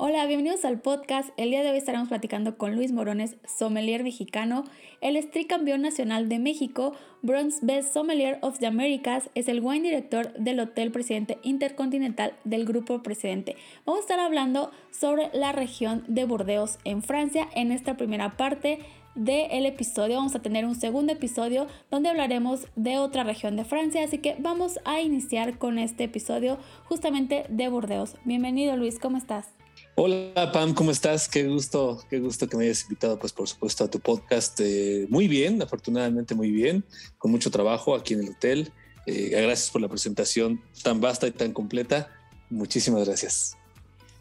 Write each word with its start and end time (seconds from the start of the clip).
Hola, 0.00 0.26
bienvenidos 0.26 0.64
al 0.64 0.80
podcast. 0.80 1.30
El 1.36 1.50
día 1.50 1.64
de 1.64 1.72
hoy 1.72 1.76
estaremos 1.76 2.08
platicando 2.08 2.56
con 2.56 2.76
Luis 2.76 2.92
Morones, 2.92 3.34
sommelier 3.48 4.04
mexicano. 4.04 4.62
El 5.00 5.16
es 5.16 5.28
tricampeón 5.28 5.82
nacional 5.82 6.28
de 6.28 6.38
México, 6.38 6.92
Bronze 7.20 7.58
Best 7.62 7.94
Sommelier 7.94 8.38
of 8.40 8.60
the 8.60 8.68
Americas, 8.68 9.28
es 9.34 9.48
el 9.48 9.58
wine 9.60 9.82
director 9.82 10.32
del 10.34 10.60
Hotel 10.60 10.92
Presidente 10.92 11.38
Intercontinental 11.42 12.34
del 12.44 12.64
Grupo 12.64 13.02
Presidente. 13.02 13.56
Vamos 13.86 13.98
a 13.98 14.02
estar 14.02 14.20
hablando 14.20 14.70
sobre 14.92 15.30
la 15.32 15.50
región 15.50 16.04
de 16.06 16.26
Burdeos 16.26 16.78
en 16.84 17.02
Francia 17.02 17.48
en 17.56 17.72
esta 17.72 17.96
primera 17.96 18.36
parte 18.36 18.78
del 19.16 19.66
episodio. 19.66 20.18
Vamos 20.18 20.36
a 20.36 20.42
tener 20.42 20.64
un 20.64 20.76
segundo 20.76 21.12
episodio 21.12 21.66
donde 21.90 22.08
hablaremos 22.08 22.68
de 22.76 22.98
otra 22.98 23.24
región 23.24 23.56
de 23.56 23.64
Francia, 23.64 24.04
así 24.04 24.18
que 24.18 24.36
vamos 24.38 24.78
a 24.84 25.00
iniciar 25.00 25.58
con 25.58 25.76
este 25.76 26.04
episodio 26.04 26.56
justamente 26.84 27.46
de 27.48 27.68
Burdeos. 27.68 28.14
Bienvenido 28.24 28.76
Luis, 28.76 29.00
¿cómo 29.00 29.16
estás? 29.16 29.57
Hola 30.00 30.52
Pam, 30.52 30.74
¿cómo 30.74 30.92
estás? 30.92 31.26
Qué 31.26 31.42
gusto, 31.42 32.00
qué 32.08 32.20
gusto 32.20 32.48
que 32.48 32.56
me 32.56 32.66
hayas 32.66 32.84
invitado, 32.84 33.18
pues 33.18 33.32
por 33.32 33.48
supuesto 33.48 33.82
a 33.82 33.90
tu 33.90 33.98
podcast. 33.98 34.56
Eh, 34.60 35.08
muy 35.10 35.26
bien, 35.26 35.60
afortunadamente 35.60 36.36
muy 36.36 36.52
bien, 36.52 36.84
con 37.18 37.32
mucho 37.32 37.50
trabajo 37.50 37.96
aquí 37.96 38.14
en 38.14 38.20
el 38.20 38.28
hotel. 38.28 38.70
Eh, 39.08 39.30
gracias 39.32 39.72
por 39.72 39.82
la 39.82 39.88
presentación 39.88 40.62
tan 40.84 41.00
vasta 41.00 41.26
y 41.26 41.32
tan 41.32 41.52
completa. 41.52 42.12
Muchísimas 42.48 43.08
gracias. 43.08 43.58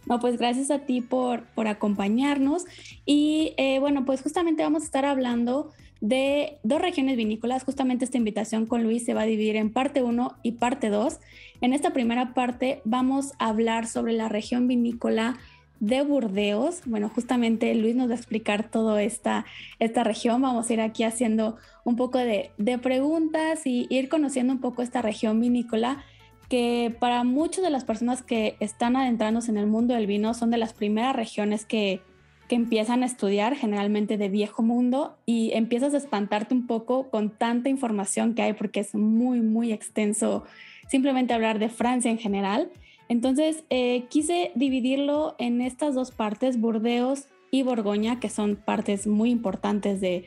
No, 0.07 0.19
pues 0.19 0.39
gracias 0.39 0.71
a 0.71 0.79
ti 0.79 1.01
por, 1.01 1.43
por 1.53 1.67
acompañarnos. 1.67 2.63
Y 3.05 3.53
eh, 3.57 3.77
bueno, 3.77 4.03
pues 4.03 4.23
justamente 4.23 4.63
vamos 4.63 4.81
a 4.81 4.85
estar 4.85 5.05
hablando 5.05 5.69
de 6.01 6.57
dos 6.63 6.81
regiones 6.81 7.17
vinícolas. 7.17 7.63
Justamente 7.63 8.03
esta 8.03 8.17
invitación 8.17 8.65
con 8.65 8.81
Luis 8.81 9.05
se 9.05 9.13
va 9.13 9.21
a 9.21 9.25
dividir 9.25 9.57
en 9.57 9.71
parte 9.71 10.01
1 10.01 10.39
y 10.41 10.53
parte 10.53 10.89
2. 10.89 11.19
En 11.61 11.73
esta 11.73 11.93
primera 11.93 12.33
parte 12.33 12.81
vamos 12.83 13.33
a 13.37 13.49
hablar 13.49 13.85
sobre 13.85 14.13
la 14.13 14.27
región 14.27 14.67
vinícola 14.67 15.37
de 15.79 16.01
Burdeos. 16.01 16.81
Bueno, 16.85 17.09
justamente 17.09 17.73
Luis 17.75 17.95
nos 17.95 18.09
va 18.09 18.13
a 18.13 18.17
explicar 18.17 18.69
toda 18.69 19.01
esta, 19.01 19.45
esta 19.79 20.03
región. 20.03 20.41
Vamos 20.41 20.69
a 20.69 20.73
ir 20.73 20.81
aquí 20.81 21.03
haciendo 21.03 21.57
un 21.83 21.95
poco 21.95 22.17
de, 22.17 22.51
preguntas 22.81 23.65
y 23.65 23.87
ir 23.89 24.09
conociendo 24.09 24.53
un 24.53 24.59
poco 24.59 24.81
esta 24.81 25.01
región 25.01 25.39
vinícola 25.39 26.03
que 26.49 26.95
para 26.99 27.23
muchas 27.23 27.63
de 27.63 27.69
las 27.69 27.83
personas 27.83 28.23
que 28.23 28.55
están 28.59 28.95
adentrándose 28.95 29.51
en 29.51 29.57
el 29.57 29.67
mundo 29.67 29.93
del 29.93 30.07
vino 30.07 30.33
son 30.33 30.49
de 30.49 30.57
las 30.57 30.73
primeras 30.73 31.15
regiones 31.15 31.65
que, 31.65 32.01
que 32.47 32.55
empiezan 32.55 33.03
a 33.03 33.05
estudiar 33.05 33.55
generalmente 33.55 34.17
de 34.17 34.29
viejo 34.29 34.63
mundo 34.63 35.17
y 35.25 35.51
empiezas 35.53 35.93
a 35.93 35.97
espantarte 35.97 36.53
un 36.53 36.65
poco 36.65 37.09
con 37.09 37.29
tanta 37.29 37.69
información 37.69 38.33
que 38.33 38.43
hay 38.43 38.53
porque 38.53 38.79
es 38.79 38.95
muy, 38.95 39.41
muy 39.41 39.73
extenso 39.73 40.45
simplemente 40.87 41.33
hablar 41.33 41.59
de 41.59 41.69
Francia 41.69 42.09
en 42.09 42.17
general. 42.17 42.69
Entonces, 43.09 43.63
eh, 43.69 44.05
quise 44.09 44.51
dividirlo 44.55 45.35
en 45.39 45.61
estas 45.61 45.95
dos 45.95 46.11
partes, 46.11 46.59
Burdeos 46.59 47.27
y 47.51 47.63
Borgoña, 47.63 48.19
que 48.19 48.29
son 48.29 48.55
partes 48.55 49.07
muy 49.07 49.31
importantes 49.31 50.01
de, 50.01 50.25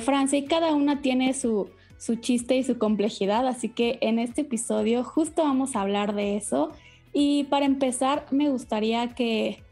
Francia 0.00 0.38
y 0.38 0.46
cada 0.46 0.72
una 0.74 1.02
tiene 1.02 1.34
su, 1.34 1.70
chiste 2.20 2.56
y 2.56 2.62
su 2.62 2.78
complejidad, 2.78 3.46
así 3.46 3.68
que 3.68 3.98
en 4.00 4.18
este 4.18 4.40
episodio 4.40 5.04
justo 5.04 5.42
vamos 5.42 5.76
a 5.76 5.82
hablar 5.82 6.14
de 6.14 6.36
eso. 6.36 6.70
Y 7.12 7.44
para 7.44 7.66
empezar, 7.66 8.26
me 8.30 8.48
gustaría 8.48 9.14
que, 9.14 9.62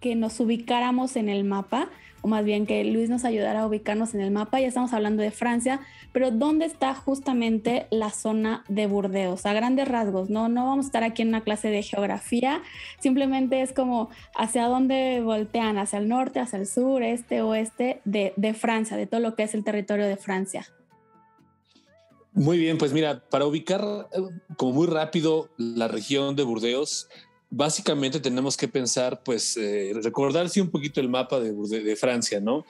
que 0.00 0.14
nos 0.14 0.38
ubicáramos 0.40 1.16
en 1.16 1.28
el 1.28 1.44
mapa 1.44 1.88
o 2.26 2.28
más 2.28 2.44
bien 2.44 2.66
que 2.66 2.82
Luis 2.84 3.08
nos 3.08 3.24
ayudara 3.24 3.60
a 3.60 3.66
ubicarnos 3.68 4.12
en 4.14 4.20
el 4.20 4.32
mapa. 4.32 4.60
Ya 4.60 4.66
estamos 4.66 4.92
hablando 4.92 5.22
de 5.22 5.30
Francia, 5.30 5.78
pero 6.12 6.32
¿dónde 6.32 6.66
está 6.66 6.92
justamente 6.92 7.86
la 7.90 8.10
zona 8.10 8.64
de 8.68 8.88
Burdeos? 8.88 9.46
A 9.46 9.52
grandes 9.52 9.86
rasgos, 9.86 10.28
¿no? 10.28 10.48
No 10.48 10.66
vamos 10.66 10.86
a 10.86 10.88
estar 10.88 11.04
aquí 11.04 11.22
en 11.22 11.28
una 11.28 11.42
clase 11.42 11.68
de 11.68 11.84
geografía, 11.84 12.62
simplemente 12.98 13.62
es 13.62 13.72
como 13.72 14.10
hacia 14.36 14.66
dónde 14.66 15.20
voltean, 15.22 15.78
hacia 15.78 16.00
el 16.00 16.08
norte, 16.08 16.40
hacia 16.40 16.58
el 16.58 16.66
sur, 16.66 17.04
este, 17.04 17.42
oeste 17.42 18.00
de, 18.04 18.32
de 18.36 18.54
Francia, 18.54 18.96
de 18.96 19.06
todo 19.06 19.20
lo 19.20 19.36
que 19.36 19.44
es 19.44 19.54
el 19.54 19.62
territorio 19.62 20.06
de 20.06 20.16
Francia. 20.16 20.66
Muy 22.36 22.58
bien, 22.58 22.76
pues 22.76 22.92
mira, 22.92 23.22
para 23.30 23.46
ubicar 23.46 24.08
eh, 24.12 24.18
como 24.58 24.72
muy 24.72 24.86
rápido 24.86 25.48
la 25.56 25.88
región 25.88 26.36
de 26.36 26.42
Burdeos, 26.42 27.08
básicamente 27.56 28.20
tenemos 28.20 28.56
que 28.56 28.68
pensar, 28.68 29.22
pues, 29.24 29.56
eh, 29.56 29.92
recordarse 30.02 30.60
un 30.60 30.70
poquito 30.70 31.00
el 31.00 31.08
mapa 31.08 31.40
de, 31.40 31.96
Francia, 31.96 32.38
¿no? 32.38 32.66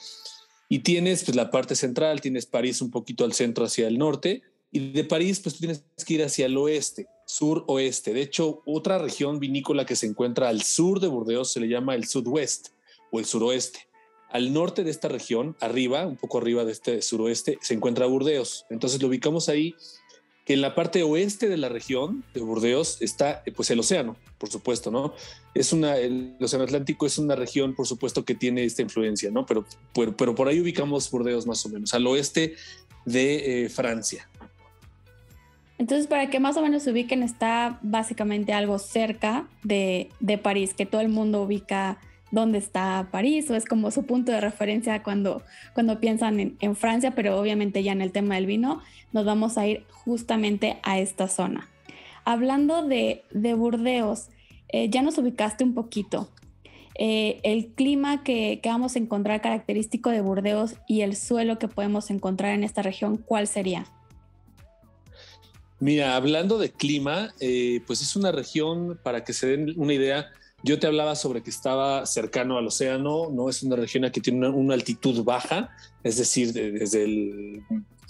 Y 0.69 0.81
tienes 0.81 1.25
pues, 1.25 1.37
la 1.37 1.51
parte 1.51 1.75
central, 1.75 2.21
tienes 2.21 2.47
París 2.47 2.81
un 2.81 2.91
poquito 2.91 3.25
al 3.25 3.33
centro 3.33 3.65
hacia 3.65 3.89
el 3.89 3.99
norte, 3.99 4.43
y 4.71 4.93
de 4.93 5.05
París, 5.05 5.41
pues 5.41 5.55
tú 5.55 5.61
tienes 5.61 5.85
que 6.07 6.15
ir 6.15 6.23
hacia 6.23 6.47
el 6.47 6.57
oeste, 6.57 7.07
sur-oeste. 7.27 8.13
De 8.13 8.21
hecho, 8.21 8.63
otra 8.67 8.99
región 8.99 9.41
vinícola 9.41 9.87
que 9.87 9.97
se 9.97 10.07
encuentra 10.07 10.49
al 10.49 10.63
sur 10.63 11.01
de 11.01 11.09
Burdeos 11.09 11.51
se 11.53 11.61
le 11.61 11.69
llama 11.69 11.95
el 11.95 12.07
sudwest 12.07 12.69
o 13.11 13.19
el 13.19 13.25
suroeste. 13.25 13.89
Al 14.29 14.53
norte 14.53 14.85
de 14.85 14.91
esta 14.91 15.09
región, 15.09 15.57
arriba, 15.61 16.07
un 16.07 16.17
poco 16.17 16.39
arriba 16.39 16.65
de 16.65 16.73
este 16.73 17.01
suroeste, 17.01 17.59
se 17.63 17.75
encuentra 17.75 18.07
Burdeos. 18.07 18.67
Entonces 18.71 19.01
lo 19.01 19.09
ubicamos 19.09 19.49
ahí 19.49 19.75
que 20.47 20.55
en 20.55 20.61
la 20.61 20.77
parte 20.77 21.03
oeste 21.03 21.49
de 21.49 21.57
la 21.57 21.69
región 21.69 22.23
de 22.33 22.41
Burdeos 22.41 23.03
está 23.03 23.43
pues 23.57 23.69
el 23.71 23.81
océano, 23.81 24.17
por 24.39 24.49
supuesto, 24.49 24.93
¿no? 24.93 25.13
Es 25.55 25.73
una, 25.73 25.97
el 25.97 26.37
océano 26.41 26.65
Atlántico 26.65 27.05
es 27.05 27.19
una 27.19 27.35
región, 27.35 27.75
por 27.75 27.89
supuesto, 27.89 28.25
que 28.25 28.37
tiene 28.37 28.63
esta 28.63 28.81
influencia, 28.81 29.33
¿no? 29.33 29.45
Pero, 29.45 29.67
pero, 30.17 30.37
por 30.37 30.47
ahí 30.47 30.61
ubicamos 30.61 31.11
Burdeos 31.11 31.47
más 31.47 31.67
o 31.67 31.69
menos, 31.69 31.93
al 31.95 32.07
oeste 32.07 32.55
de 33.05 33.65
eh, 33.65 33.69
Francia. 33.69 34.31
Entonces, 35.79 36.07
para 36.07 36.31
que 36.31 36.39
más 36.39 36.57
o 36.57 36.63
menos 36.63 36.85
se 36.85 36.93
ubiquen, 36.93 37.25
está 37.25 37.81
básicamente 37.83 38.53
algo 38.53 38.79
cerca 38.79 39.49
de, 39.65 40.11
de 40.21 40.39
París, 40.39 40.75
que 40.75 40.87
todo 40.87 41.01
el 41.01 41.09
mundo 41.09 41.43
ubica 41.43 41.99
dónde 42.31 42.59
está 42.59 43.09
París 43.11 43.51
o 43.51 43.55
es 43.55 43.65
como 43.65 43.91
su 43.91 44.05
punto 44.05 44.33
de 44.33 44.41
referencia 44.41 45.03
cuando, 45.03 45.43
cuando 45.75 46.01
piensan 46.01 46.57
en, 46.59 46.77
Francia, 46.77 47.13
pero 47.15 47.39
obviamente 47.39 47.83
ya 47.83 47.93
en 47.93 48.03
el 48.03 48.13
tema 48.13 48.35
del 48.35 48.47
vino 48.47 48.83
nos 49.13 49.25
vamos 49.25 49.59
a 49.59 49.67
ir 49.67 49.85
justamente 49.91 50.79
a 50.83 50.99
esta 50.99 51.29
zona. 51.29 51.69
Hablando 52.25 52.83
de, 52.83 53.23
Burdeos, 53.57 54.29
eh, 54.69 54.91
ya 54.91 55.03
nos 55.03 55.19
ubicaste 55.19 55.65
un 55.65 55.75
poquito. 55.75 56.29
Eh, 56.99 57.41
el 57.43 57.69
clima 57.69 58.25
que, 58.25 58.61
vamos 58.65 58.97
a 58.97 58.99
encontrar 58.99 59.41
característico 59.41 60.11
de 60.11 60.23
Burdeos 60.23 60.77
y 60.89 61.03
el 61.03 61.15
suelo 61.15 61.59
que 61.59 61.69
podemos 61.69 62.11
encontrar 62.11 62.55
en 62.55 62.65
esta 62.65 62.83
región, 62.83 63.19
¿cuál 63.19 63.47
sería? 63.47 63.87
Mira, 65.79 66.17
hablando 66.17 66.59
de 66.59 66.73
clima, 66.73 67.35
eh, 67.39 67.83
pues 67.87 68.01
es 68.01 68.17
una 68.17 68.33
región, 68.33 68.99
para 69.03 69.25
que 69.25 69.35
se 69.35 69.47
den 69.47 69.75
una 69.77 69.93
idea, 69.93 70.31
yo 70.67 70.81
te 70.81 70.89
hablaba 70.89 71.15
sobre 71.15 71.45
que 71.45 71.51
estaba 71.51 72.05
cercano 72.07 72.59
al 72.59 72.67
océano, 72.67 73.31
no 73.31 73.49
es 73.49 73.63
una 73.63 73.77
región 73.77 74.11
que 74.11 74.21
tiene 74.21 74.49
una, 74.49 74.75
altitud 74.75 75.23
baja, 75.23 75.71
es 76.03 76.17
decir, 76.17 76.53
desde 76.53 77.05
el 77.05 77.63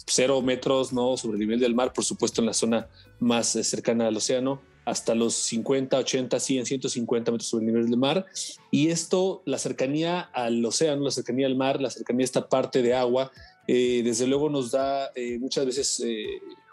cero 0.06 0.40
metros 0.40 0.90
no 0.90 1.18
sobre 1.18 1.34
el 1.34 1.40
nivel 1.40 1.60
del 1.60 1.74
mar, 1.74 1.92
por 1.92 2.04
supuesto 2.04 2.40
en 2.40 2.46
la 2.46 2.54
zona 2.54 2.88
más 3.20 3.54
eh, 3.56 3.62
cercana 3.62 4.06
al 4.06 4.16
océano, 4.16 4.62
hasta 4.86 5.14
los 5.14 5.34
50, 5.34 5.98
80, 5.98 6.40
100, 6.40 6.64
150 6.64 7.30
metros 7.30 7.46
sobre 7.46 7.66
el 7.66 7.72
nivel 7.72 7.90
del 7.90 7.98
mar. 7.98 8.24
Y 8.70 8.88
esto, 8.88 9.42
la 9.44 9.58
cercanía 9.58 10.20
al 10.20 10.64
océano, 10.64 11.04
la 11.04 11.10
cercanía 11.10 11.46
al 11.46 11.56
mar, 11.56 11.82
la 11.82 11.90
cercanía 11.90 12.24
a 12.24 12.24
esta 12.24 12.48
parte 12.48 12.80
de 12.80 12.94
agua, 12.94 13.32
eh, 13.68 14.00
desde 14.02 14.26
luego 14.26 14.48
nos 14.48 14.70
da 14.70 15.10
eh, 15.14 15.38
muchas 15.38 15.66
veces 15.66 16.02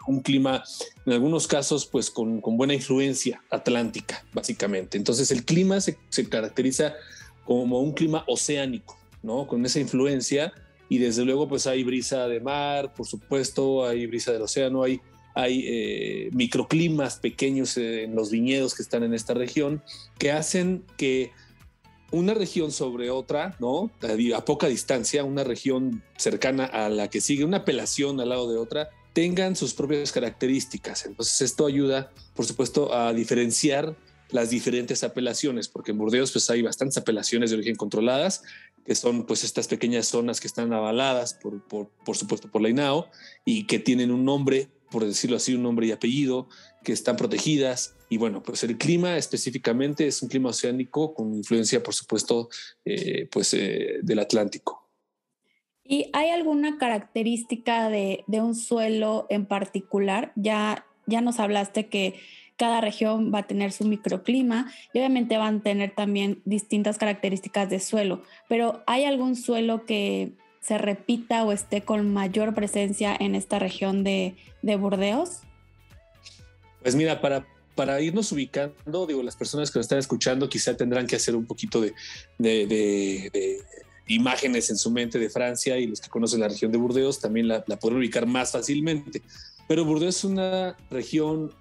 un 0.06 0.20
clima, 0.20 0.62
en 1.06 1.12
algunos 1.12 1.46
casos, 1.46 1.86
pues 1.86 2.10
con, 2.10 2.40
buena 2.40 2.74
influencia 2.74 3.42
atlántica, 3.50 4.24
básicamente. 4.32 4.96
Entonces 4.96 5.30
el 5.30 5.44
clima 5.44 5.80
se, 5.80 5.96
caracteriza 6.28 6.94
como 7.44 7.80
un 7.80 7.92
clima 7.92 8.24
oceánico, 8.26 8.98
¿no? 9.22 9.46
Con 9.46 9.64
esa 9.64 9.80
influencia 9.80 10.52
y 10.88 10.98
desde 10.98 11.24
luego 11.24 11.48
pues 11.48 11.66
hay 11.66 11.82
brisa 11.82 12.28
de 12.28 12.40
mar, 12.40 12.92
por 12.94 13.06
supuesto, 13.06 13.86
hay 13.86 14.06
brisa 14.06 14.32
del 14.32 14.42
océano, 14.42 14.82
hay, 14.82 15.00
eh, 15.36 16.30
microclimas 16.32 17.16
pequeños 17.16 17.76
en 17.76 18.14
los 18.14 18.30
viñedos 18.30 18.74
que 18.74 18.82
están 18.82 19.02
en 19.02 19.14
esta 19.14 19.34
región 19.34 19.82
que 20.16 20.30
hacen 20.30 20.84
que 20.96 21.32
una 22.12 22.34
región 22.34 22.70
sobre 22.70 23.10
otra, 23.10 23.56
¿no? 23.58 23.90
A 24.36 24.44
poca 24.44 24.68
distancia, 24.68 25.24
una 25.24 25.42
región 25.42 26.04
cercana 26.16 26.64
a 26.64 26.88
la 26.88 27.10
que 27.10 27.20
sigue, 27.20 27.44
una 27.44 27.58
apelación 27.58 28.20
al 28.20 28.28
lado 28.28 28.48
de 28.48 28.56
otra, 28.56 28.90
tengan 29.14 29.56
sus 29.56 29.72
propias 29.72 30.12
características. 30.12 31.06
Entonces 31.06 31.40
esto 31.40 31.64
ayuda, 31.64 32.12
por 32.34 32.44
supuesto, 32.44 32.92
a 32.92 33.14
diferenciar 33.14 33.96
las 34.30 34.50
diferentes 34.50 35.04
apelaciones, 35.04 35.68
porque 35.68 35.92
en 35.92 35.98
Burdeos 35.98 36.32
pues 36.32 36.50
hay 36.50 36.60
bastantes 36.60 36.98
apelaciones 36.98 37.50
de 37.50 37.56
origen 37.56 37.76
controladas, 37.76 38.42
que 38.84 38.94
son 38.94 39.24
pues 39.24 39.44
estas 39.44 39.68
pequeñas 39.68 40.06
zonas 40.08 40.40
que 40.40 40.48
están 40.48 40.72
avaladas 40.72 41.34
por, 41.34 41.62
por, 41.62 41.88
por 42.04 42.16
supuesto 42.16 42.50
por 42.50 42.60
la 42.60 42.68
INAO 42.68 43.08
y 43.44 43.64
que 43.64 43.78
tienen 43.78 44.10
un 44.10 44.24
nombre, 44.24 44.68
por 44.90 45.06
decirlo 45.06 45.36
así, 45.36 45.54
un 45.54 45.62
nombre 45.62 45.86
y 45.86 45.92
apellido, 45.92 46.48
que 46.82 46.92
están 46.92 47.16
protegidas. 47.16 47.94
Y 48.08 48.16
bueno, 48.16 48.42
pues 48.42 48.64
el 48.64 48.76
clima 48.76 49.16
específicamente 49.16 50.08
es 50.08 50.20
un 50.22 50.28
clima 50.28 50.50
oceánico 50.50 51.14
con 51.14 51.32
influencia, 51.34 51.82
por 51.82 51.94
supuesto, 51.94 52.48
eh, 52.84 53.28
pues 53.30 53.54
eh, 53.54 54.00
del 54.02 54.18
Atlántico. 54.18 54.83
¿Y 55.86 56.08
hay 56.12 56.30
alguna 56.30 56.78
característica 56.78 57.88
de, 57.88 58.24
de, 58.26 58.40
un 58.40 58.54
suelo 58.54 59.26
en 59.28 59.46
particular? 59.46 60.32
Ya, 60.34 60.86
ya 61.06 61.20
nos 61.20 61.38
hablaste 61.38 61.86
que 61.88 62.14
cada 62.56 62.80
región 62.80 63.32
va 63.34 63.40
a 63.40 63.46
tener 63.46 63.72
su 63.72 63.84
microclima 63.84 64.72
y 64.92 64.98
obviamente 64.98 65.36
van 65.36 65.58
a 65.58 65.62
tener 65.62 65.94
también 65.94 66.40
distintas 66.44 66.98
características 66.98 67.68
de 67.68 67.80
suelo, 67.80 68.22
pero 68.48 68.82
¿hay 68.86 69.04
algún 69.04 69.36
suelo 69.36 69.84
que 69.86 70.32
se 70.60 70.78
repita 70.78 71.44
o 71.44 71.52
esté 71.52 71.82
con 71.82 72.12
mayor 72.12 72.54
presencia 72.54 73.14
en 73.18 73.34
esta 73.34 73.58
región 73.58 74.04
de, 74.04 74.36
de 74.62 74.76
Burdeos? 74.76 75.40
Pues 76.82 76.94
mira, 76.94 77.20
para, 77.20 77.46
para 77.74 78.00
irnos 78.00 78.30
ubicando, 78.32 79.06
digo, 79.06 79.22
las 79.22 79.36
personas 79.36 79.70
que 79.70 79.78
nos 79.78 79.84
están 79.84 79.98
escuchando 79.98 80.48
quizá 80.48 80.76
tendrán 80.76 81.06
que 81.06 81.16
hacer 81.16 81.36
un 81.36 81.44
poquito 81.44 81.80
de, 81.80 81.92
de, 82.38 82.66
de, 82.66 83.62
imágenes 84.06 84.70
en 84.70 84.76
su 84.76 84.90
mente 84.90 85.18
de 85.18 85.30
Francia 85.30 85.78
y 85.78 85.86
los 85.86 86.00
que 86.00 86.08
conocen 86.08 86.40
la 86.40 86.48
región 86.48 86.70
de 86.72 86.78
Burdeos 86.78 87.20
también 87.20 87.48
la, 87.48 87.64
la 87.66 87.78
podrán 87.78 87.98
ubicar 87.98 88.26
más 88.26 88.52
fácilmente. 88.52 89.22
Pero 89.66 89.84
Burdeos 89.84 90.16
es 90.18 90.24
una 90.24 90.76
región 90.90 91.52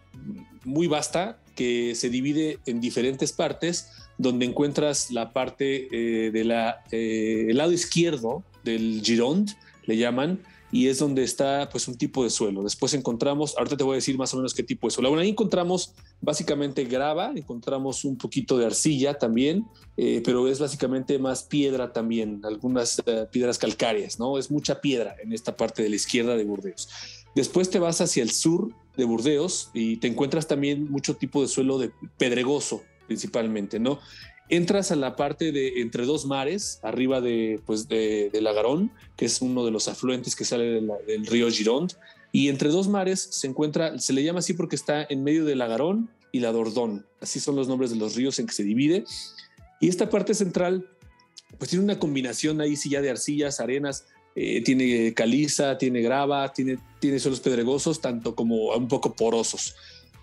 muy 0.64 0.88
vasta 0.88 1.40
que 1.56 1.96
se 1.96 2.10
divide 2.10 2.60
en 2.66 2.82
diferentes 2.82 3.32
partes, 3.32 3.90
donde 4.18 4.46
encuentras 4.46 5.12
la 5.12 5.34
parte 5.34 5.88
eh, 5.92 6.32
del 6.32 6.54
eh, 6.92 7.52
lado 7.54 7.72
izquierdo 7.72 8.44
del 8.64 9.02
Gironde, 9.04 9.54
le 9.86 9.98
llaman, 9.98 10.40
y 10.74 10.88
es 10.88 10.98
donde 10.98 11.24
está 11.24 11.70
pues 11.72 11.88
un 11.88 11.96
tipo 11.96 12.24
de 12.24 12.32
suelo. 12.32 12.64
Después 12.64 12.96
encontramos, 12.96 13.56
ahorita 13.56 13.78
te 13.78 13.84
voy 13.84 13.94
a 13.94 13.96
decir 13.98 14.18
más 14.18 14.34
o 14.34 14.38
menos 14.38 14.56
qué 14.56 14.64
tipo 14.64 14.88
de 14.88 14.92
suelo. 14.92 15.10
Bueno, 15.10 15.22
ahí 15.22 15.30
encontramos 15.30 15.94
básicamente 16.20 16.84
grava, 16.86 17.32
encontramos 17.36 18.04
un 18.04 18.18
poquito 18.18 18.58
de 18.58 18.66
arcilla 18.66 19.14
también, 19.14 19.68
eh, 19.98 20.24
pero 20.26 20.48
es 20.48 20.58
básicamente 20.58 21.20
más 21.20 21.44
piedra 21.44 21.94
también, 21.94 22.42
algunas 22.44 23.04
piedras 23.32 23.60
calcáreas, 23.60 24.18
¿no? 24.18 24.40
Es 24.40 24.50
mucha 24.50 24.82
piedra 24.82 25.16
en 25.24 25.32
esta 25.32 25.56
parte 25.56 25.84
de 25.84 25.90
la 25.90 25.96
izquierda 25.96 26.36
de 26.36 26.44
Burdeos. 26.44 26.90
Después 27.36 27.70
te 27.70 27.78
vas 27.78 28.02
hacia 28.02 28.24
el 28.24 28.32
sur 28.32 28.74
de 28.98 29.06
Burdeos 29.06 29.70
y 29.76 29.98
te 29.98 30.08
encuentras 30.08 30.48
también 30.48 30.90
mucho 30.90 31.16
tipo 31.16 31.44
de 31.44 31.50
suelo 31.50 31.78
de 31.78 31.92
pedregoso 32.18 32.82
principalmente, 33.06 33.80
¿no? 33.80 34.00
Entras 34.50 34.92
a 34.92 34.96
la 34.96 35.16
parte 35.16 35.52
de 35.52 35.82
entre 35.82 36.06
dos 36.06 36.26
mares, 36.26 36.80
arriba 36.84 37.22
de, 37.22 37.60
pues 37.66 37.88
de, 37.88 38.30
de 38.32 38.42
Lagarón, 38.42 38.92
que 39.16 39.26
es 39.26 39.42
uno 39.42 39.66
de 39.66 39.72
los 39.72 39.88
afluentes 39.88 40.36
que 40.36 40.46
sale 40.46 40.82
del 41.08 41.26
río 41.26 41.50
Gironde, 41.50 41.96
y 42.32 42.50
entre 42.50 42.70
dos 42.70 42.88
mares 42.88 43.28
se 43.32 43.48
encuentra, 43.48 44.00
se 44.00 44.12
le 44.12 44.24
llama 44.24 44.40
así 44.40 44.54
porque 44.54 44.76
está 44.76 45.06
en 45.08 45.24
medio 45.24 45.46
de 45.46 45.56
Lagarón 45.56 46.10
y 46.32 46.40
la 46.40 46.52
Dordón, 46.52 47.06
así 47.22 47.40
son 47.40 47.56
los 47.56 47.68
nombres 47.68 47.92
de 47.92 47.96
los 47.96 48.16
ríos 48.16 48.40
en 48.40 48.48
que 48.48 48.54
se 48.54 48.64
divide. 48.64 49.06
Y 49.80 49.88
esta 49.88 50.10
parte 50.10 50.34
central, 50.34 50.90
pues 51.60 51.70
tiene 51.70 51.86
una 51.86 52.00
combinación 52.00 52.60
ahí 52.60 52.76
sí 52.76 52.90
ya 52.90 53.02
de 53.02 53.12
arcillas, 53.12 53.60
arenas, 53.60 54.06
eh, 54.36 54.62
tiene 54.64 55.14
caliza, 55.14 55.78
tiene 55.78 56.02
grava, 56.02 56.52
tiene, 56.52 56.80
tiene 57.00 57.20
suelos 57.20 57.40
pedregosos, 57.40 58.02
tanto 58.02 58.34
como 58.34 58.76
un 58.76 58.88
poco 58.88 59.14
porosos. 59.14 59.76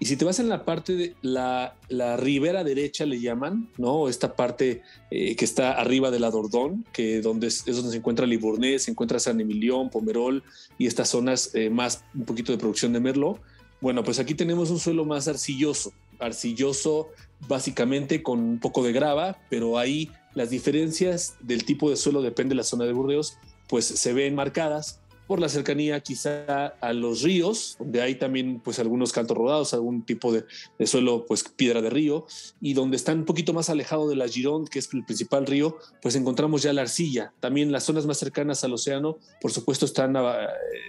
Y 0.03 0.07
si 0.07 0.17
te 0.17 0.25
vas 0.25 0.41
en 0.41 0.49
la 0.49 0.65
parte 0.65 0.97
de 0.97 1.15
la, 1.21 1.77
la 1.91 2.17
ribera 2.17 2.65
derecha, 2.65 3.05
le 3.05 3.21
llaman, 3.21 3.69
¿no? 3.77 4.09
Esta 4.09 4.35
parte 4.35 4.81
eh, 5.11 5.37
que 5.37 5.45
está 5.45 5.73
arriba 5.73 6.11
de 6.11 6.19
la 6.19 6.31
Dordón, 6.31 6.87
que 6.91 7.21
donde 7.21 7.49
es, 7.49 7.67
donde 7.67 7.91
se 7.91 7.99
encuentra 7.99 8.25
Libournés, 8.25 8.85
se 8.85 8.91
encuentra 8.91 9.19
San 9.19 9.39
Emilión, 9.43 9.91
Pomerol 9.91 10.43
y 10.79 10.87
estas 10.87 11.11
zonas 11.11 11.55
eh, 11.55 11.69
más, 11.69 12.03
un 12.15 12.25
poquito 12.25 12.51
de 12.51 12.57
producción 12.57 12.95
de 12.95 13.01
merlo. 13.01 13.41
Bueno, 13.83 14.03
pues 14.03 14.19
aquí 14.19 14.35
tenemos 14.35 14.71
un 14.71 14.79
suelo 14.79 15.05
más 15.05 15.29
arcilloso, 15.29 15.93
arcilloso 16.19 17.09
básicamente 17.47 18.23
con 18.23 18.41
un 18.41 18.59
poco 18.59 18.83
de 18.83 18.93
grava, 18.93 19.37
pero 19.51 19.77
ahí 19.77 20.11
las 20.35 20.49
diferencias 20.49 21.37
del 21.41 21.67
tipo 21.67 21.91
de 21.91 21.97
suelo 21.97 22.23
depende 22.23 22.53
de 22.53 22.57
la 22.57 22.65
zona 22.65 22.87
de 22.87 22.93
Burdeos 22.95 23.37
pues 23.71 23.85
se 23.85 24.13
ven 24.13 24.35
marcadas 24.35 25.00
por 25.31 25.39
la 25.39 25.49
cercanía 25.49 26.01
quizá 26.01 26.75
a 26.81 26.93
los 26.93 27.23
ríos, 27.23 27.77
donde 27.79 28.03
hay 28.03 28.17
también 28.17 28.59
pues 28.59 28.81
algunos 28.81 29.13
cantos 29.13 29.37
rodados, 29.37 29.73
algún 29.73 30.03
tipo 30.05 30.33
de, 30.33 30.45
suelo 30.85 31.25
pues 31.25 31.45
piedra 31.45 31.81
de 31.81 31.89
río, 31.89 32.27
y 32.61 32.75
donde 32.75 32.97
están 32.97 33.21
un 33.21 33.25
poquito 33.27 33.53
más 33.53 33.71
alejado 33.71 34.09
de 34.09 34.17
la 34.17 34.27
Gironde, 34.27 34.69
que 34.69 34.81
es 34.81 34.93
el 34.93 35.05
principal 35.05 35.47
río, 35.47 35.79
pues 36.03 36.17
encontramos 36.17 36.65
ya 36.65 36.73
la 36.73 36.83
arcilla. 36.83 37.33
También 37.39 37.71
las 37.71 37.85
zonas 37.85 38.07
más 38.07 38.19
cercanas 38.19 38.65
al 38.65 38.73
océano, 38.73 39.19
por 39.41 39.53
supuesto, 39.53 39.87
están, 39.87 40.17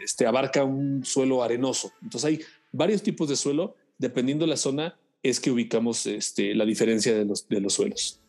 este, 0.03 0.25
abarca 0.25 0.63
un 0.63 1.05
suelo 1.05 1.43
arenoso. 1.43 1.91
Entonces 2.01 2.27
hay 2.27 2.41
varios 2.71 3.03
tipos 3.03 3.29
de 3.29 3.35
suelo, 3.35 3.75
dependiendo 3.99 4.45
de 4.45 4.49
la 4.49 4.57
zona, 4.57 4.97
es 5.21 5.39
que 5.39 5.51
ubicamos 5.51 6.07
este, 6.07 6.55
la 6.55 6.65
diferencia 6.65 7.13
de 7.13 7.25
los, 7.25 7.47
de 7.47 7.61
los 7.61 7.73
suelos. 7.73 8.20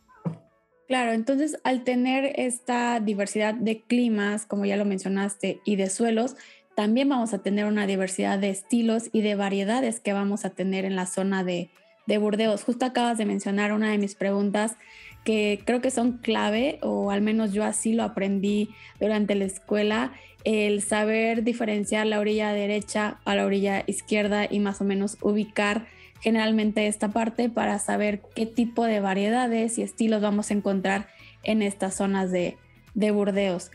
Claro, 0.93 1.12
entonces 1.12 1.56
al 1.65 1.85
tener 1.85 2.39
esta 2.39 3.00
diversidad 3.00 3.55
de 3.55 3.81
climas, 3.81 4.44
como 4.44 4.67
ya 4.67 4.77
lo 4.77 4.85
mencionaste, 4.85 5.59
y 5.65 5.77
de 5.77 5.89
suelos, 5.89 6.37
también 6.77 7.09
vamos 7.09 7.33
a 7.33 7.39
tener 7.39 7.65
una 7.65 7.87
diversidad 7.87 8.39
de 8.39 8.50
estilos 8.50 9.09
y 9.11 9.23
de 9.23 9.35
variedades 9.35 10.00
que 10.00 10.12
vamos 10.12 10.44
a 10.44 10.50
tener 10.50 10.85
en 10.85 10.94
la 10.94 11.06
zona 11.06 11.44
de, 11.44 11.71
de 12.06 12.19
Burdeos. 12.19 12.62
Justo 12.62 12.85
acabas 12.85 13.17
de 13.17 13.25
mencionar 13.25 13.73
una 13.73 13.91
de 13.91 13.97
mis 13.97 14.15
preguntas 14.15 14.77
que 15.25 15.62
creo 15.65 15.81
que 15.81 15.91
son 15.91 16.19
clave, 16.19 16.79
o 16.83 17.11
al 17.11 17.23
menos 17.23 17.55
yo 17.55 17.65
así 17.65 17.94
lo 17.94 18.03
aprendí 18.03 18.69
durante 19.00 19.35
la 19.35 19.47
escuela, 19.47 20.12
el 20.44 20.83
saber 20.83 21.43
diferenciar 21.43 22.06
la 22.06 22.21
orilla 22.21 22.53
derecha 22.53 23.19
a 23.25 23.35
la 23.35 23.47
orilla 23.47 23.83
izquierda 23.87 24.47
y 24.50 24.61
más 24.61 24.83
o 24.83 24.85
menos 24.85 25.17
ubicar 25.23 25.87
generalmente 26.22 26.86
esta 26.86 27.08
parte 27.08 27.50
para 27.50 27.78
saber 27.80 28.22
qué 28.34 28.46
tipo 28.46 28.84
de 28.84 29.00
variedades 29.00 29.76
y 29.76 29.82
estilos 29.82 30.22
vamos 30.22 30.50
a 30.50 30.54
encontrar 30.54 31.08
en 31.42 31.62
estas 31.62 31.96
zonas 31.96 32.30
de, 32.30 32.56
Burdeos. 32.94 33.70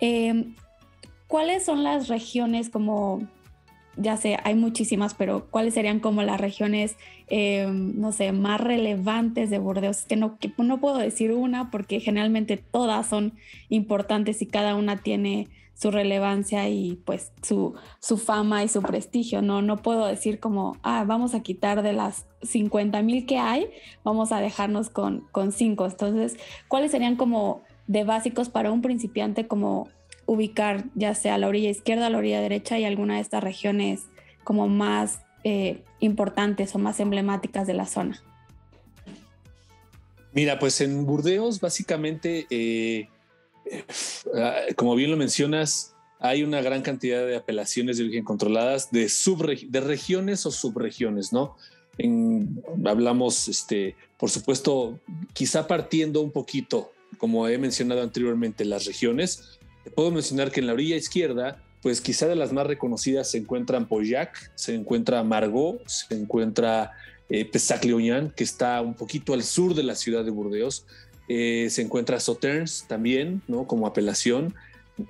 Em, 0.00 0.54
¿Cuáles 1.26 1.64
son 1.64 1.84
las 1.84 2.08
regiones 2.08 2.70
como, 2.70 3.22
ya 3.96 4.16
sé, 4.16 4.38
hay 4.42 4.54
muchísimas, 4.54 5.14
pero 5.14 5.46
cuáles 5.50 5.74
serían 5.74 6.00
como 6.00 6.22
las 6.22 6.40
regiones, 6.40 6.96
em, 7.28 8.00
no 8.00 8.12
sé, 8.12 8.32
más 8.32 8.60
relevantes 8.60 9.50
de 9.50 9.58
Burdeos? 9.58 10.06
Que 10.06 10.16
no, 10.16 10.38
que 10.38 10.52
no 10.56 10.80
puedo 10.80 10.96
decir 10.98 11.32
una 11.32 11.70
porque 11.70 12.00
generalmente 12.00 12.56
todas 12.56 13.06
son 13.06 13.34
importantes 13.68 14.40
y 14.40 14.46
cada 14.46 14.74
una 14.74 14.96
tiene 14.96 15.48
su 15.80 15.90
relevancia 15.90 16.68
y 16.68 17.00
pues 17.06 17.32
su, 17.40 17.74
su 18.00 18.18
fama 18.18 18.62
y 18.62 18.68
su 18.68 18.82
prestigio. 18.82 19.40
No, 19.40 19.62
no 19.62 19.78
puedo 19.78 20.04
decir 20.06 20.38
como, 20.38 20.76
ah, 20.82 21.04
vamos 21.06 21.34
a 21.34 21.40
quitar 21.40 21.82
de 21.82 21.94
las 21.94 22.26
50 22.42 23.00
mil 23.00 23.24
que 23.24 23.38
hay, 23.38 23.70
vamos 24.04 24.30
a 24.30 24.40
dejarnos 24.40 24.90
con, 24.90 25.26
con 25.32 25.52
cinco. 25.52 25.86
Entonces, 25.86 26.36
¿cuáles 26.68 26.90
serían 26.90 27.16
como 27.16 27.62
de 27.86 28.04
básicos 28.04 28.50
para 28.50 28.70
un 28.70 28.82
principiante 28.82 29.46
como 29.46 29.88
ubicar 30.26 30.84
ya 30.94 31.14
sea 31.14 31.38
la 31.38 31.48
orilla 31.48 31.70
izquierda, 31.70 32.10
la 32.10 32.18
orilla 32.18 32.42
derecha 32.42 32.78
y 32.78 32.84
alguna 32.84 33.14
de 33.14 33.22
estas 33.22 33.42
regiones 33.42 34.02
como 34.44 34.68
más 34.68 35.20
eh, 35.44 35.82
importantes 35.98 36.74
o 36.74 36.78
más 36.78 37.00
emblemáticas 37.00 37.66
de 37.66 37.72
la 37.72 37.86
zona? 37.86 38.22
Mira, 40.34 40.58
pues 40.58 40.82
en 40.82 41.06
Burdeos 41.06 41.58
básicamente 41.58 42.46
eh, 42.50 43.08
como 44.76 44.94
bien 44.94 45.10
lo 45.10 45.16
mencionas, 45.16 45.94
hay 46.18 46.42
una 46.42 46.60
gran 46.60 46.82
cantidad 46.82 47.26
de 47.26 47.36
apelaciones 47.36 47.96
de 47.96 48.04
origen 48.04 48.24
controladas 48.24 48.90
de, 48.90 49.10
de 49.68 49.80
regiones 49.80 50.44
o 50.46 50.50
subregiones, 50.50 51.32
¿no? 51.32 51.56
hablamos, 52.86 53.48
este, 53.48 53.96
por 54.18 54.30
supuesto, 54.30 55.00
quizá 55.32 55.66
partiendo 55.66 56.20
un 56.20 56.30
poquito, 56.30 56.92
como 57.18 57.46
he 57.48 57.58
mencionado 57.58 58.02
anteriormente, 58.02 58.64
las 58.64 58.86
regiones. 58.86 59.58
Te 59.84 59.90
puedo 59.90 60.10
mencionar 60.10 60.50
que 60.50 60.60
en 60.60 60.66
la 60.66 60.72
orilla 60.72 60.96
izquierda, 60.96 61.62
pues 61.82 62.00
quizá 62.00 62.26
de 62.26 62.36
las 62.36 62.52
más 62.52 62.66
reconocidas 62.66 63.30
se 63.30 63.38
encuentran 63.38 63.88
Pauillac, 63.88 64.52
se 64.54 64.74
encuentra 64.74 65.22
Margot, 65.24 65.86
se 65.86 66.14
encuentra 66.14 66.92
eh, 67.28 67.50
Pesac-Leognan, 67.50 68.34
que 68.34 68.44
está 68.44 68.80
un 68.80 68.94
poquito 68.94 69.34
al 69.34 69.42
sur 69.42 69.74
de 69.74 69.82
la 69.82 69.94
ciudad 69.94 70.24
de 70.24 70.30
Burdeos. 70.30 70.86
Eh, 71.32 71.70
se 71.70 71.82
encuentra 71.82 72.18
Sauternes 72.18 72.86
también, 72.88 73.40
¿no? 73.46 73.64
Como 73.64 73.86
apelación. 73.86 74.52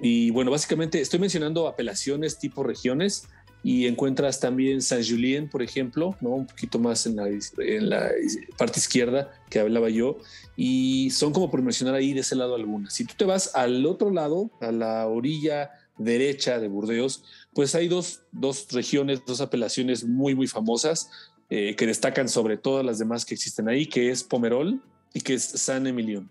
Y 0.03 0.31
bueno, 0.33 0.51
básicamente 0.51 1.01
estoy 1.01 1.19
mencionando 1.19 1.67
apelaciones 1.67 2.39
tipo 2.39 2.63
regiones 2.63 3.27
y 3.63 3.87
encuentras 3.87 4.39
también 4.39 4.83
Saint 4.83 5.09
Julien, 5.09 5.49
por 5.49 5.63
ejemplo, 5.63 6.15
¿no? 6.21 6.33
Un 6.33 6.47
poquito 6.47 6.79
más 6.79 7.07
en 7.07 7.17
la, 7.17 7.27
en 7.27 7.89
la 7.89 8.11
parte 8.59 8.81
izquierda 8.81 9.33
que 9.49 9.61
hablaba 9.61 9.89
yo. 9.89 10.19
Y 10.59 11.09
son 11.09 11.33
como 11.33 11.51
por 11.51 11.63
mencionar 11.63 11.95
ahí 11.95 12.13
de 12.13 12.21
ese 12.21 12.37
lado 12.37 12.55
algunas. 12.55 12.93
Si 12.93 13.07
tú 13.07 13.15
te 13.17 13.25
vas 13.25 13.57
al 13.57 13.87
otro 13.87 14.11
lado, 14.11 14.51
a 14.61 14.73
la 14.73 15.07
orilla 15.07 15.71
derecha 15.97 16.59
de 16.59 16.69
Burdeos, 16.69 17.25
pues 17.55 17.75
hay 17.75 17.89
dos, 17.89 18.25
dos 18.31 18.71
regiones, 18.73 19.23
dos 19.27 19.41
apelaciones 19.41 20.05
muy, 20.05 20.35
muy 20.35 20.49
famosas 20.49 21.09
eh, 21.49 21.75
que 21.77 21.87
destacan 21.87 22.29
sobre 22.29 22.59
todas 22.59 22.85
las 22.85 22.99
demás 22.99 23.25
que 23.25 23.33
existen 23.33 23.71
ahí, 23.71 23.87
que 23.87 24.11
es 24.11 24.23
Pomerol 24.23 24.83
y 25.13 25.21
que 25.21 25.35
es 25.35 25.45
San 25.45 25.87
Emilion. 25.87 26.31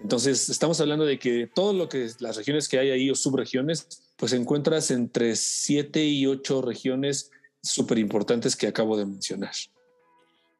Entonces, 0.00 0.48
estamos 0.48 0.80
hablando 0.80 1.04
de 1.04 1.18
que 1.18 1.46
todo 1.46 1.72
lo 1.72 1.88
que 1.88 2.08
las 2.20 2.36
regiones 2.36 2.68
que 2.68 2.78
hay 2.78 2.90
ahí 2.90 3.10
o 3.10 3.14
subregiones, 3.14 3.86
pues 4.16 4.32
encuentras 4.32 4.90
entre 4.90 5.36
siete 5.36 6.04
y 6.04 6.26
ocho 6.26 6.62
regiones 6.62 7.30
súper 7.62 7.98
importantes 7.98 8.56
que 8.56 8.66
acabo 8.66 8.96
de 8.96 9.04
mencionar. 9.04 9.52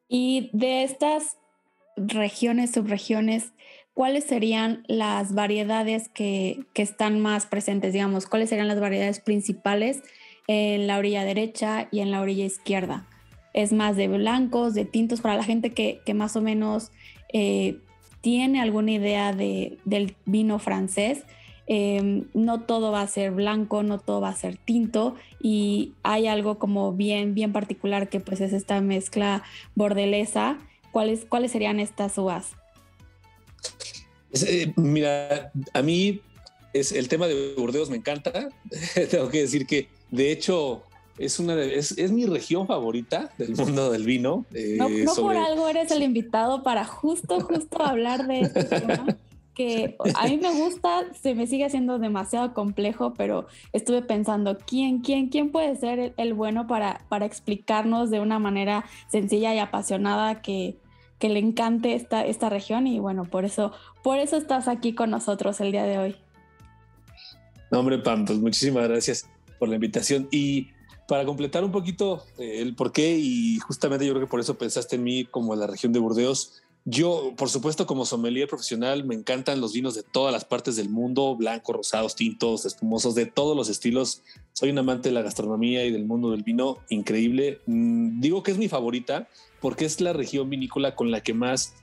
Y 0.08 0.50
de 0.52 0.82
estas 0.82 1.36
regiones, 1.96 2.72
subregiones, 2.72 3.52
¿cuáles 3.94 4.24
serían 4.24 4.84
las 4.88 5.34
variedades 5.34 6.08
que, 6.08 6.66
que, 6.74 6.82
están 6.82 7.20
más 7.20 7.46
presentes, 7.46 7.92
digamos? 7.92 8.26
¿Cuáles 8.26 8.50
serían 8.50 8.68
las 8.68 8.80
variedades 8.80 9.20
principales 9.20 10.02
en 10.48 10.86
la 10.86 10.98
orilla 10.98 11.24
derecha 11.24 11.88
y 11.90 12.00
en 12.00 12.10
la 12.10 12.20
orilla 12.20 12.44
izquierda? 12.44 13.06
¿Es 13.54 13.72
más 13.72 13.96
de 13.96 14.08
blancos, 14.08 14.74
de 14.74 14.84
tintos, 14.84 15.20
para 15.20 15.36
la 15.36 15.44
gente 15.44 15.70
que, 15.70 16.00
que 16.04 16.14
más 16.14 16.36
o 16.36 16.40
menos 16.40 16.90
eh, 17.32 17.78
tiene 18.20 18.60
alguna 18.60 18.92
idea 18.92 19.32
de, 19.32 19.78
del 19.84 20.16
vino 20.26 20.58
francés? 20.58 21.24
Em, 21.72 22.24
no 22.34 22.62
todo 22.62 22.90
va 22.90 23.02
a 23.02 23.06
ser 23.06 23.30
blanco, 23.30 23.84
no 23.84 24.00
todo 24.00 24.20
va 24.20 24.30
a 24.30 24.34
ser 24.34 24.56
tinto 24.56 25.14
y 25.40 25.92
hay 26.02 26.26
algo 26.26 26.58
como 26.58 26.92
bien, 26.92 27.32
bien 27.32 27.52
particular 27.52 28.08
que 28.08 28.18
pues 28.18 28.40
es 28.40 28.52
esta 28.52 28.80
mezcla 28.80 29.44
bordelesa. 29.76 30.58
¿Cuáles, 30.90 31.24
cuáles 31.24 31.52
serían 31.52 31.78
estas 31.78 32.18
uvas? 32.18 32.56
Eh, 34.32 34.72
mira, 34.74 35.52
a 35.72 35.82
mí 35.82 36.20
es 36.72 36.90
el 36.90 37.08
tema 37.08 37.28
de 37.28 37.54
Burdeos 37.56 37.88
me 37.88 37.98
encanta. 37.98 38.48
Tengo 39.10 39.28
que 39.28 39.42
decir 39.42 39.66
que 39.66 39.86
de 40.10 40.32
hecho 40.32 40.82
es 41.18 41.38
una 41.38 41.60
es, 41.62 42.12
mi 42.12 42.26
región 42.26 42.66
favorita 42.66 43.30
del 43.38 43.54
mundo 43.56 43.90
del 43.90 44.04
vino. 44.04 44.46
Eh, 44.54 44.76
no, 44.78 45.14
por 45.14 45.36
algo 45.36 45.68
eres 45.68 45.90
el 45.90 46.02
invitado 46.02 46.62
para 46.62 46.84
justo, 46.84 47.40
justo 47.40 47.82
hablar 47.82 48.26
de 48.26 48.40
este 48.40 48.64
tema 48.64 49.06
que 49.54 49.96
a 50.14 50.26
mí 50.26 50.38
me 50.38 50.52
gusta, 50.52 51.12
se 51.20 51.34
me 51.34 51.46
sigue 51.46 51.66
haciendo 51.66 51.98
demasiado 51.98 52.54
complejo, 52.54 53.12
pero 53.14 53.46
estuve 53.74 54.00
pensando, 54.00 54.56
¿quién, 54.56 55.00
quién, 55.00 55.28
quién 55.28 55.50
puede 55.50 55.76
ser 55.76 56.14
el, 56.16 56.34
bueno 56.34 56.66
para, 56.66 57.04
para 57.10 57.26
explicarnos 57.26 58.10
de 58.10 58.20
una 58.20 58.38
manera 58.38 58.86
sencilla 59.08 59.54
y 59.54 59.58
apasionada 59.58 60.40
que, 60.40 60.76
que 61.18 61.28
le 61.28 61.40
encante 61.40 61.94
esta, 61.94 62.24
esta 62.24 62.48
región? 62.48 62.86
Y 62.86 63.00
bueno, 63.00 63.24
por 63.24 63.44
eso, 63.44 63.72
por 64.02 64.18
eso 64.18 64.38
estás 64.38 64.66
aquí 64.66 64.94
con 64.94 65.10
nosotros 65.10 65.60
el 65.60 65.72
día 65.72 65.84
de 65.84 65.98
hoy. 65.98 66.16
No, 67.70 67.80
hombre, 67.80 67.98
Pam, 67.98 68.24
pues 68.24 68.38
muchísimas 68.38 68.88
gracias 68.88 69.28
por 69.58 69.68
la 69.68 69.74
invitación. 69.74 70.26
Y 70.30 70.70
para 71.10 71.24
completar 71.24 71.64
un 71.64 71.72
poquito 71.72 72.24
eh, 72.38 72.62
el 72.62 72.76
por 72.76 72.92
qué, 72.92 73.18
y 73.18 73.58
justamente 73.58 74.06
yo 74.06 74.12
creo 74.12 74.26
que 74.26 74.30
por 74.30 74.38
eso 74.38 74.56
pensaste 74.56 74.94
en 74.94 75.02
mí 75.02 75.24
como 75.24 75.56
la 75.56 75.66
región 75.66 75.92
de 75.92 75.98
Burdeos, 75.98 76.62
yo, 76.84 77.34
por 77.36 77.48
supuesto, 77.48 77.84
como 77.84 78.06
sommelier 78.06 78.46
profesional, 78.46 79.04
me 79.04 79.16
encantan 79.16 79.60
los 79.60 79.72
vinos 79.72 79.96
de 79.96 80.04
todas 80.04 80.32
las 80.32 80.44
partes 80.44 80.76
del 80.76 80.88
mundo, 80.88 81.34
blancos, 81.34 81.74
rosados, 81.74 82.14
tintos, 82.14 82.64
espumosos, 82.64 83.16
de 83.16 83.26
todos 83.26 83.56
los 83.56 83.68
estilos. 83.68 84.22
Soy 84.52 84.70
un 84.70 84.78
amante 84.78 85.08
de 85.08 85.14
la 85.16 85.22
gastronomía 85.22 85.84
y 85.84 85.90
del 85.90 86.06
mundo 86.06 86.30
del 86.30 86.44
vino, 86.44 86.78
increíble. 86.90 87.58
Mm, 87.66 88.20
digo 88.20 88.44
que 88.44 88.52
es 88.52 88.58
mi 88.58 88.68
favorita 88.68 89.28
porque 89.60 89.86
es 89.86 90.00
la 90.00 90.12
región 90.12 90.48
vinícola 90.48 90.94
con 90.94 91.10
la 91.10 91.24
que 91.24 91.34
más 91.34 91.74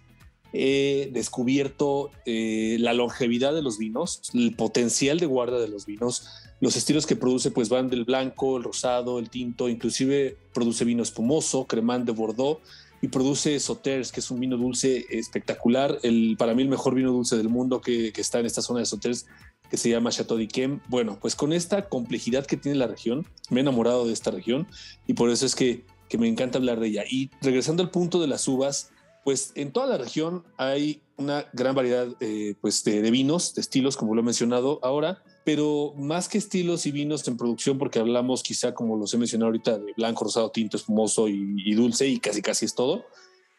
he 0.53 1.09
descubierto 1.11 2.11
eh, 2.25 2.77
la 2.79 2.93
longevidad 2.93 3.53
de 3.53 3.61
los 3.61 3.77
vinos, 3.77 4.21
el 4.33 4.55
potencial 4.55 5.19
de 5.19 5.25
guarda 5.25 5.59
de 5.59 5.67
los 5.67 5.85
vinos. 5.85 6.27
Los 6.59 6.75
estilos 6.75 7.05
que 7.05 7.15
produce 7.15 7.51
pues 7.51 7.69
van 7.69 7.89
del 7.89 8.03
blanco, 8.03 8.57
el 8.57 8.63
rosado, 8.63 9.19
el 9.19 9.29
tinto, 9.29 9.69
inclusive 9.69 10.37
produce 10.53 10.85
vino 10.85 11.03
espumoso, 11.03 11.67
cremán 11.67 12.05
de 12.05 12.13
Bordeaux 12.13 12.61
y 13.01 13.09
produce 13.09 13.59
Soters, 13.59 14.11
que 14.11 14.21
es 14.21 14.31
un 14.31 14.39
vino 14.39 14.57
dulce 14.57 15.05
espectacular. 15.11 15.99
El, 16.01 16.35
para 16.37 16.55
mí 16.55 16.63
el 16.63 16.69
mejor 16.69 16.95
vino 16.95 17.11
dulce 17.11 17.37
del 17.37 17.49
mundo 17.49 17.79
que, 17.79 18.11
está 18.17 18.39
en 18.39 18.47
esta 18.47 18.63
zona 18.63 18.79
de 18.79 18.87
Soters, 18.87 19.27
que 19.69 19.77
se 19.77 19.89
llama 19.89 20.09
Chateau 20.09 20.37
d'Yquem. 20.37 20.79
Bueno, 20.87 21.19
pues 21.21 21.35
con 21.35 21.53
esta 21.53 21.89
complejidad 21.89 22.47
que 22.47 22.57
tiene 22.57 22.77
la 22.77 22.87
región, 22.87 23.27
me 23.51 23.59
he 23.59 23.61
enamorado 23.61 24.07
de 24.07 24.13
esta 24.13 24.31
región 24.31 24.67
y 25.05 25.13
por 25.13 25.29
eso 25.29 25.45
es 25.45 25.53
que, 25.53 25.85
que 26.09 26.17
me 26.17 26.27
encanta 26.27 26.57
hablar 26.57 26.79
de 26.79 26.87
ella. 26.87 27.03
Y 27.07 27.29
regresando 27.39 27.83
al 27.83 27.91
punto 27.91 28.19
de 28.19 28.27
las 28.27 28.47
uvas, 28.47 28.89
pues 29.23 29.51
en 29.53 29.71
toda 29.71 29.85
la 29.85 29.97
región 29.97 30.43
hay 30.57 31.03
una 31.17 31.45
gran 31.53 31.75
variedad 31.75 32.07
eh, 32.19 32.55
pues 32.61 32.83
de, 32.83 33.03
de 33.03 33.11
vinos, 33.11 33.53
de 33.53 33.61
estilos, 33.61 33.95
como 33.95 34.15
lo 34.15 34.21
he 34.21 34.25
mencionado 34.25 34.79
ahora 34.81 35.21
pero 35.47 35.93
más 35.95 36.27
que 36.27 36.37
estilos 36.37 36.85
y 36.87 36.91
vinos 36.91 37.25
en 37.25 37.37
producción, 37.37 37.77
porque 37.77 37.99
hablamos 37.99 38.43
quizá, 38.43 38.73
como 38.73 38.97
los 38.97 39.13
he 39.13 39.17
mencionado 39.17 39.47
ahorita, 39.47 39.79
de 39.79 39.93
blanco, 39.95 40.25
rosado, 40.25 40.51
tinto, 40.51 40.75
espumoso 40.75 41.29
y, 41.29 41.73
dulce, 41.73 42.05
y 42.05 42.19
casi 42.19 42.41
casi 42.41 42.65
es 42.65 42.75
todo, 42.75 43.05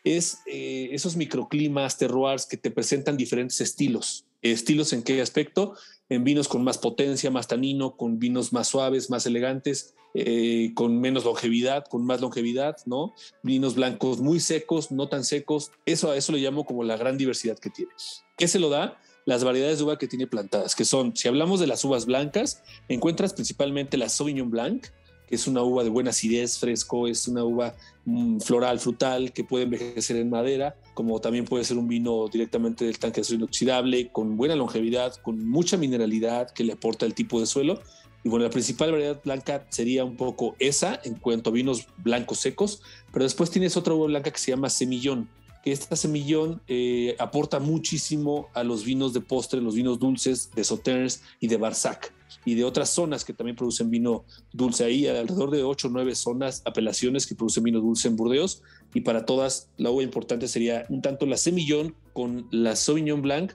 es 0.04 0.40
eh, 0.44 0.90
esos 0.92 1.16
microclimas, 1.16 1.96
terroirs 1.96 2.44
que 2.44 2.58
te 2.58 2.70
presentan 2.70 3.16
diferentes 3.16 3.62
estilos. 3.62 4.26
¿Estilos 4.42 4.92
en 4.92 5.02
qué 5.02 5.22
aspecto? 5.22 5.76
En 6.10 6.24
vinos 6.24 6.46
con 6.46 6.62
más 6.62 6.76
potencia, 6.76 7.30
más 7.30 7.48
tanino, 7.48 7.96
con 7.96 8.18
vinos 8.18 8.52
más 8.52 8.68
suaves, 8.68 9.08
más 9.08 9.24
elegantes, 9.24 9.94
eh, 10.12 10.72
con 10.74 11.00
menos 11.00 11.24
longevidad, 11.24 11.86
con 11.86 12.04
más 12.04 12.20
longevidad, 12.20 12.76
¿no? 12.84 13.14
Vinos 13.42 13.76
blancos 13.76 14.20
muy 14.20 14.40
secos, 14.40 14.90
no 14.90 15.08
tan 15.08 15.24
secos. 15.24 15.72
Eso 15.86 16.10
a 16.10 16.18
eso 16.18 16.32
le 16.32 16.40
llamo 16.40 16.66
como 16.66 16.84
la 16.84 16.98
gran 16.98 17.16
diversidad 17.16 17.58
que 17.58 17.70
tiene. 17.70 17.92
¿Qué 18.36 18.46
se 18.46 18.58
lo 18.58 18.68
da? 18.68 19.00
Las 19.28 19.44
variedades 19.44 19.76
de 19.76 19.84
uva 19.84 19.98
que 19.98 20.08
tiene 20.08 20.26
plantadas, 20.26 20.74
que 20.74 20.86
son, 20.86 21.14
si 21.14 21.28
hablamos 21.28 21.60
de 21.60 21.66
las 21.66 21.84
uvas 21.84 22.06
blancas, 22.06 22.62
encuentras 22.88 23.34
principalmente 23.34 23.98
la 23.98 24.08
Sauvignon 24.08 24.48
Blanc, 24.48 24.86
que 25.26 25.34
es 25.34 25.46
una 25.46 25.62
uva 25.62 25.84
de 25.84 25.90
buena 25.90 26.10
acidez, 26.10 26.58
fresco, 26.58 27.06
es 27.06 27.28
una 27.28 27.44
uva 27.44 27.74
mm, 28.06 28.38
floral, 28.38 28.80
frutal, 28.80 29.34
que 29.34 29.44
puede 29.44 29.64
envejecer 29.64 30.16
en 30.16 30.30
madera, 30.30 30.76
como 30.94 31.20
también 31.20 31.44
puede 31.44 31.64
ser 31.64 31.76
un 31.76 31.88
vino 31.88 32.26
directamente 32.28 32.86
del 32.86 32.98
tanque 32.98 33.16
de 33.16 33.20
acero 33.20 33.36
inoxidable, 33.36 34.08
con 34.10 34.38
buena 34.38 34.56
longevidad, 34.56 35.14
con 35.16 35.46
mucha 35.46 35.76
mineralidad 35.76 36.50
que 36.50 36.64
le 36.64 36.72
aporta 36.72 37.04
el 37.04 37.12
tipo 37.12 37.38
de 37.38 37.44
suelo. 37.44 37.82
Y 38.24 38.30
bueno, 38.30 38.46
la 38.46 38.50
principal 38.50 38.92
variedad 38.92 39.20
blanca 39.22 39.66
sería 39.68 40.06
un 40.06 40.16
poco 40.16 40.56
esa 40.58 41.02
en 41.04 41.16
cuanto 41.16 41.50
a 41.50 41.52
vinos 41.52 41.86
blancos 41.98 42.38
secos, 42.38 42.80
pero 43.12 43.24
después 43.24 43.50
tienes 43.50 43.76
otra 43.76 43.92
uva 43.92 44.06
blanca 44.06 44.30
que 44.30 44.38
se 44.38 44.52
llama 44.52 44.70
semillón, 44.70 45.28
que 45.62 45.72
esta 45.72 45.96
semillón 45.96 46.62
eh, 46.68 47.16
aporta 47.18 47.58
muchísimo 47.58 48.48
a 48.54 48.62
los 48.62 48.84
vinos 48.84 49.12
de 49.12 49.20
postre, 49.20 49.60
los 49.60 49.74
vinos 49.74 49.98
dulces 49.98 50.50
de 50.54 50.64
Sauternes 50.64 51.22
y 51.40 51.48
de 51.48 51.56
Barsac 51.56 52.12
y 52.44 52.54
de 52.54 52.64
otras 52.64 52.90
zonas 52.90 53.24
que 53.24 53.32
también 53.32 53.56
producen 53.56 53.90
vino 53.90 54.24
dulce. 54.52 54.84
Ahí 54.84 55.06
alrededor 55.06 55.50
de 55.50 55.62
8 55.62 55.88
o 55.88 55.90
9 55.90 56.14
zonas, 56.14 56.62
apelaciones 56.64 57.26
que 57.26 57.34
producen 57.34 57.64
vino 57.64 57.80
dulce 57.80 58.08
en 58.08 58.16
Burdeos 58.16 58.62
y 58.94 59.00
para 59.00 59.24
todas 59.24 59.70
la 59.76 59.90
uva 59.90 60.02
importante 60.02 60.48
sería 60.48 60.86
un 60.88 61.02
tanto 61.02 61.26
la 61.26 61.36
semillón 61.36 61.94
con 62.12 62.46
la 62.50 62.76
Sauvignon 62.76 63.22
Blanc 63.22 63.52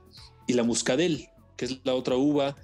y 0.48 0.53
la 0.53 0.63
Muscadel, 0.63 1.27
que 1.57 1.65
es 1.65 1.79
la 1.83 1.95
otra 1.95 2.15
uva 2.15 2.55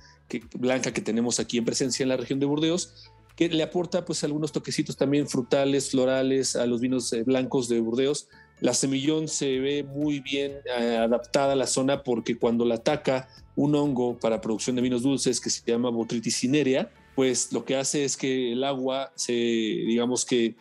blanca 0.55 0.93
que 0.93 1.01
tenemos 1.01 1.39
aquí 1.39 1.57
en 1.57 1.65
presencia 1.65 2.03
en 2.03 2.09
la 2.09 2.17
región 2.17 2.39
de 2.39 2.45
Burdeos, 2.45 2.93
que 3.35 3.49
le 3.49 3.63
aporta 3.63 4.05
pues 4.05 4.23
algunos 4.23 4.51
toquecitos 4.51 4.97
también 4.97 5.27
frutales, 5.27 5.91
florales 5.91 6.55
a 6.55 6.65
los 6.65 6.81
vinos 6.81 7.11
eh, 7.13 7.23
blancos 7.23 7.69
de 7.69 7.79
Burdeos 7.79 8.27
la 8.61 8.73
semillón 8.73 9.27
se 9.27 9.59
ve 9.59 9.83
muy 9.83 10.19
bien 10.19 10.57
eh, 10.65 10.97
adaptada 10.97 11.53
a 11.53 11.55
la 11.55 11.67
zona 11.67 12.03
porque 12.03 12.37
cuando 12.37 12.65
la 12.65 12.75
ataca 12.75 13.29
un 13.55 13.75
hongo 13.75 14.17
para 14.17 14.41
producción 14.41 14.75
de 14.75 14.81
vinos 14.81 15.03
dulces 15.03 15.39
que 15.39 15.49
se 15.49 15.61
llama 15.65 15.89
Botrytis 15.89 16.37
cinerea, 16.37 16.91
pues 17.15 17.51
lo 17.51 17.65
que 17.65 17.75
hace 17.75 18.05
es 18.05 18.15
que 18.15 18.53
el 18.53 18.63
agua 18.63 19.11
se, 19.15 19.33
digamos 19.33 20.25
que 20.25 20.55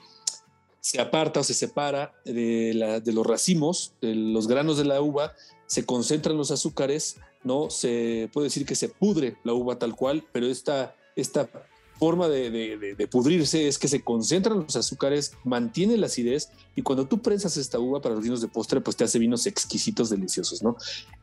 se 0.81 1.01
aparta 1.01 1.41
o 1.41 1.45
se 1.45 1.55
separa 1.55 2.15
de, 2.25 3.03
los 3.07 3.27
racimos, 3.27 3.93
de 4.01 4.15
los 4.15 4.49
granos 4.49 4.79
de 4.79 4.85
la 4.85 5.01
uva, 5.01 5.35
se 5.67 5.85
concentran 5.85 6.37
los 6.37 6.51
azúcares, 6.51 7.19
¿no? 7.45 7.69
Se 7.71 8.31
puede 8.33 8.47
decir 8.47 8.65
que 8.65 8.75
se 8.75 8.89
pudre 8.89 9.37
la 9.45 9.53
uva 9.53 9.79
tal 9.79 9.95
cual, 9.95 10.25
pero 10.33 10.47
esta, 10.47 10.97
esta 11.15 11.51
forma 11.99 12.29
de, 12.29 13.09
pudrirse 13.11 13.69
es 13.69 13.79
que 13.79 13.89
se 13.89 14.03
concentran 14.03 14.59
los 14.61 14.77
azúcares, 14.77 15.33
mantiene 15.45 15.97
la 15.97 16.07
acidez 16.07 16.51
y 16.77 16.83
cuando 16.83 17.07
tú 17.07 17.21
prensas 17.21 17.57
esta 17.57 17.79
uva 17.79 18.01
para 18.01 18.15
los 18.15 18.25
vinos 18.25 18.41
de 18.41 18.49
postre, 18.49 18.81
pues 18.81 18.97
te 18.97 19.05
hace 19.05 19.19
vinos 19.19 19.47
exquisitos, 19.47 20.11
deliciosos, 20.11 20.63
¿no? 20.63 20.77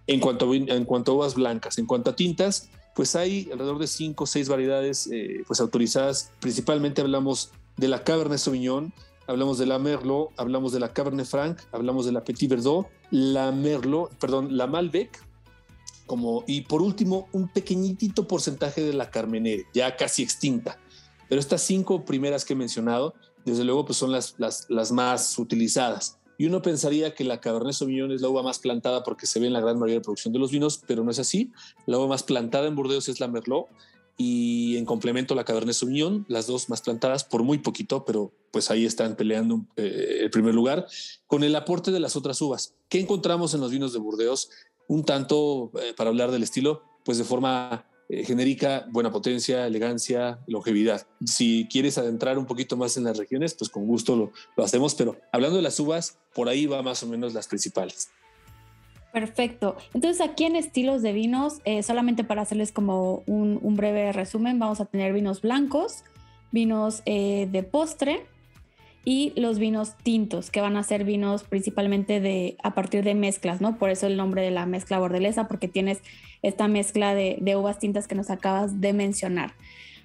En 0.07 0.19
cuanto 0.19 0.51
a, 0.51 0.55
en 0.55 0.85
cuanto 0.85 1.15
uvas 1.15 1.35
blancas, 1.35 1.77
en 1.77 1.85
cuanto 1.85 2.11
a 2.11 2.15
tintas, 2.15 2.69
pues 2.95 3.15
hay 3.15 3.49
alrededor 3.51 3.79
de 3.79 3.87
cinco 3.87 4.23
o 4.23 4.27
seis 4.27 4.47
variedades 4.47 5.09
eh, 5.11 5.43
pues 5.45 5.59
autorizadas. 5.59 6.31
Principalmente 6.39 7.01
hablamos 7.01 7.51
de 7.77 7.89
la 7.89 8.03
Cabernet 8.03 8.39
Sauvignon, 8.39 8.93
hablamos 9.27 9.57
de 9.57 9.65
la 9.65 9.79
Merlot, 9.79 10.29
hablamos 10.37 10.71
de 10.71 10.79
la 10.79 10.93
Cabernet 10.93 11.25
Franc, 11.25 11.59
hablamos 11.71 12.05
de 12.05 12.13
la 12.13 12.23
Petit 12.23 12.49
Verdot, 12.49 12.87
la 13.11 13.51
Merlot, 13.51 14.13
perdón, 14.15 14.55
la 14.55 14.67
Malbec, 14.67 15.24
y 16.47 16.61
por 16.61 16.81
último, 16.81 17.27
un 17.31 17.47
pequeñitito 17.47 18.27
porcentaje 18.27 18.83
de 18.83 18.93
la 18.93 19.09
Carmenere, 19.09 19.65
ya 19.73 19.95
casi 19.95 20.23
extinta. 20.23 20.79
Pero 21.29 21.39
estas 21.39 21.61
cinco 21.61 22.05
primeras 22.05 22.45
que 22.45 22.53
he 22.53 22.55
mencionado, 22.55 23.13
desde 23.45 23.63
luego, 23.63 23.85
pues 23.85 23.97
son 23.97 24.11
las 24.11 24.91
más 24.91 25.37
utilizadas. 25.37 26.19
Y 26.37 26.45
uno 26.45 26.61
pensaría 26.61 27.13
que 27.13 27.23
la 27.23 27.39
Cabernet 27.39 27.73
Sauvignon 27.73 28.11
es 28.11 28.21
la 28.21 28.29
uva 28.29 28.43
más 28.43 28.59
plantada 28.59 29.03
porque 29.03 29.25
se 29.25 29.39
ve 29.39 29.47
en 29.47 29.53
la 29.53 29.61
gran 29.61 29.77
mayoría 29.77 29.95
de 29.95 30.01
producción 30.01 30.33
de 30.33 30.39
los 30.39 30.51
vinos, 30.51 30.81
pero 30.85 31.03
no 31.03 31.11
es 31.11 31.19
así. 31.19 31.51
La 31.85 31.97
uva 31.97 32.07
más 32.07 32.23
plantada 32.23 32.67
en 32.67 32.75
Burdeos 32.75 33.07
es 33.07 33.19
la 33.19 33.27
Merlot 33.27 33.67
y 34.17 34.77
en 34.77 34.85
complemento 34.85 35.35
la 35.35 35.45
Cabernet 35.45 35.75
Sauvignon, 35.75 36.25
las 36.27 36.47
dos 36.47 36.69
más 36.69 36.81
plantadas 36.81 37.23
por 37.23 37.43
muy 37.43 37.59
poquito, 37.59 38.05
pero 38.05 38.33
pues 38.51 38.71
ahí 38.71 38.85
están 38.85 39.15
peleando 39.15 39.65
eh, 39.75 40.19
el 40.21 40.29
primer 40.29 40.53
lugar, 40.53 40.87
con 41.27 41.43
el 41.43 41.55
aporte 41.55 41.91
de 41.91 41.99
las 41.99 42.15
otras 42.15 42.41
uvas. 42.41 42.75
¿Qué 42.89 42.99
encontramos 42.99 43.53
en 43.53 43.61
los 43.61 43.71
vinos 43.71 43.93
de 43.93 43.99
Burdeos? 43.99 44.49
Un 44.87 45.03
tanto, 45.03 45.71
eh, 45.81 45.93
para 45.95 46.09
hablar 46.09 46.31
del 46.31 46.43
estilo, 46.43 46.83
pues 47.03 47.17
de 47.17 47.23
forma 47.23 47.85
eh, 48.09 48.23
genérica, 48.23 48.85
buena 48.91 49.11
potencia, 49.11 49.65
elegancia, 49.65 50.39
longevidad. 50.47 51.07
Si 51.25 51.67
quieres 51.71 51.97
adentrar 51.97 52.37
un 52.37 52.45
poquito 52.45 52.77
más 52.77 52.97
en 52.97 53.03
las 53.03 53.17
regiones, 53.17 53.53
pues 53.53 53.69
con 53.69 53.87
gusto 53.87 54.15
lo, 54.15 54.31
lo 54.55 54.63
hacemos, 54.63 54.95
pero 54.95 55.17
hablando 55.31 55.57
de 55.57 55.63
las 55.63 55.79
uvas, 55.79 56.17
por 56.33 56.49
ahí 56.49 56.65
va 56.65 56.81
más 56.81 57.01
o 57.03 57.07
menos 57.07 57.33
las 57.33 57.47
principales. 57.47 58.09
Perfecto. 59.15 59.77
Entonces 59.93 60.19
aquí 60.19 60.43
en 60.43 60.57
estilos 60.57 61.01
de 61.01 61.13
vinos, 61.13 61.61
eh, 61.63 61.83
solamente 61.83 62.25
para 62.25 62.41
hacerles 62.41 62.73
como 62.73 63.23
un, 63.27 63.75
breve 63.77 64.11
resumen, 64.11 64.59
vamos 64.59 64.81
a 64.81 64.85
tener 64.85 65.13
vinos 65.13 65.39
blancos, 65.41 66.03
vinos 66.51 67.01
eh, 67.05 67.47
de 67.49 67.63
postre 67.63 68.25
y 69.05 69.33
los 69.39 69.59
vinos 69.59 69.93
tintos, 70.01 70.49
que 70.49 70.61
van 70.61 70.75
a 70.75 70.83
ser 70.83 71.03
vinos 71.03 71.43
principalmente 71.43 72.19
de 72.19 72.57
a 72.63 72.73
partir 72.73 73.03
de 73.03 73.13
mezclas, 73.13 73.61
¿no? 73.61 73.77
Por 73.77 73.91
eso 73.91 74.07
el 74.07 74.17
nombre 74.17 74.41
de 74.41 74.49
la 74.49 74.65
mezcla 74.65 74.97
bordelesa, 74.97 75.47
porque 75.47 75.67
tienes 75.67 76.01
esta 76.41 76.67
mezcla 76.67 77.13
de, 77.13 77.39
uvas 77.55 77.77
tintas 77.77 78.07
que 78.07 78.15
nos 78.15 78.31
acabas 78.31 78.81
de 78.81 78.93
mencionar. 78.93 79.53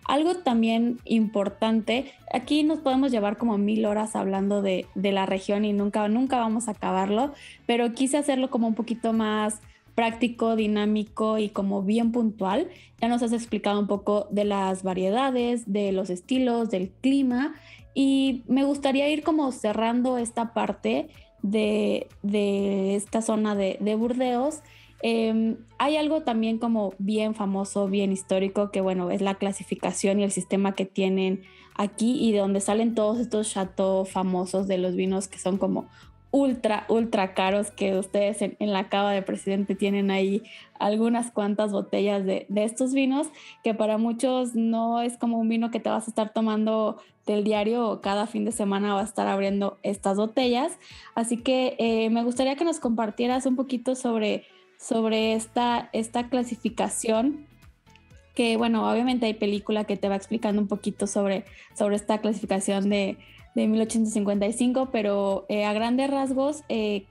Algo 0.04 0.34
también 0.36 0.98
importante, 1.06 2.12
aquí 2.32 2.62
nos 2.62 2.80
podemos 2.80 3.10
llevar 3.10 3.38
como 3.38 3.56
mil 3.56 3.86
horas 3.86 4.14
hablando 4.16 4.60
de, 4.60 4.86
la 4.94 5.24
región 5.24 5.64
y 5.64 5.72
nunca, 5.72 6.06
nunca 6.08 6.36
vamos 6.36 6.68
a 6.68 6.72
acabarlo, 6.72 7.32
pero 7.66 7.94
quise 7.94 8.18
hacerlo 8.18 8.50
como 8.50 8.68
un 8.68 8.74
poquito 8.74 9.14
más 9.14 9.60
práctico, 9.94 10.56
dinámico 10.56 11.38
y 11.38 11.48
como 11.48 11.82
bien 11.82 12.12
puntual. 12.12 12.68
Ya 13.00 13.08
nos 13.08 13.22
has 13.22 13.32
explicado 13.32 13.80
un 13.80 13.86
poco 13.86 14.28
de 14.30 14.44
las 14.44 14.82
variedades, 14.82 15.70
de 15.72 15.92
los 15.92 16.10
estilos, 16.10 16.70
del 16.70 16.90
clima 16.90 17.54
y 17.94 18.44
me 18.46 18.64
gustaría 18.64 19.08
ir 19.08 19.22
como 19.22 19.52
cerrando 19.52 20.18
esta 20.18 20.52
parte 20.52 21.08
de, 21.42 22.08
esta 22.94 23.22
zona 23.22 23.54
de, 23.54 23.76
de 23.80 23.94
Burdeos. 23.94 24.60
Em, 25.02 25.56
hay 25.78 25.96
algo 25.96 26.22
también 26.22 26.58
como 26.58 26.94
bien 26.98 27.34
famoso, 27.34 27.88
bien 27.88 28.12
histórico, 28.12 28.70
que 28.70 28.80
bueno, 28.80 29.10
es 29.10 29.22
la 29.22 29.36
clasificación 29.36 30.20
y 30.20 30.24
el 30.24 30.30
sistema 30.30 30.72
que 30.72 30.84
tienen 30.84 31.42
aquí 31.74 32.18
y 32.20 32.32
de 32.32 32.38
donde 32.38 32.60
salen 32.60 32.94
todos 32.94 33.18
estos 33.18 33.50
chateaux 33.50 34.08
famosos 34.08 34.68
de 34.68 34.76
los 34.76 34.94
vinos 34.94 35.28
que 35.28 35.38
son 35.38 35.56
como 35.56 35.88
ultra, 36.30 36.84
ultra 36.88 37.34
caros, 37.34 37.70
que 37.70 37.98
ustedes 37.98 38.42
en, 38.42 38.72
la 38.72 38.88
cava 38.88 39.12
de 39.12 39.22
presidente 39.22 39.74
tienen 39.74 40.10
ahí 40.10 40.42
algunas 40.78 41.30
cuantas 41.30 41.72
botellas 41.72 42.24
de, 42.24 42.46
estos 42.54 42.92
vinos, 42.92 43.28
que 43.64 43.74
para 43.74 43.98
muchos 43.98 44.54
no 44.54 45.00
es 45.02 45.16
como 45.16 45.38
un 45.38 45.48
vino 45.48 45.70
que 45.70 45.80
te 45.80 45.90
vas 45.90 46.06
a 46.06 46.10
estar 46.10 46.32
tomando 46.32 46.98
del 47.26 47.44
diario 47.44 47.88
o 47.88 48.00
cada 48.00 48.26
fin 48.26 48.44
de 48.44 48.52
semana 48.52 48.94
vas 48.94 49.02
a 49.02 49.08
estar 49.08 49.28
abriendo 49.28 49.78
estas 49.82 50.16
botellas. 50.16 50.78
Así 51.14 51.36
que 51.36 51.76
eh, 51.78 52.10
me 52.10 52.22
gustaría 52.22 52.56
que 52.56 52.64
nos 52.64 52.80
compartieras 52.80 53.46
un 53.46 53.56
poquito 53.56 53.94
sobre 53.94 54.44
sobre 54.80 55.34
esta, 55.34 55.90
esta 55.92 56.28
clasificación 56.28 57.46
que 58.34 58.56
bueno, 58.56 58.90
obviamente 58.90 59.26
hay 59.26 59.34
película 59.34 59.84
que 59.84 59.98
te 59.98 60.08
va 60.08 60.16
explicando 60.16 60.62
un 60.62 60.68
poquito 60.68 61.06
sobre, 61.06 61.44
sobre 61.74 61.96
esta 61.96 62.18
clasificación 62.18 62.88
de, 62.88 63.18
de 63.54 63.66
1855, 63.66 64.90
pero 64.92 65.46
eh, 65.48 65.64
a 65.64 65.72
grandes 65.72 66.10
rasgos, 66.10 66.62
eh, 66.68 67.04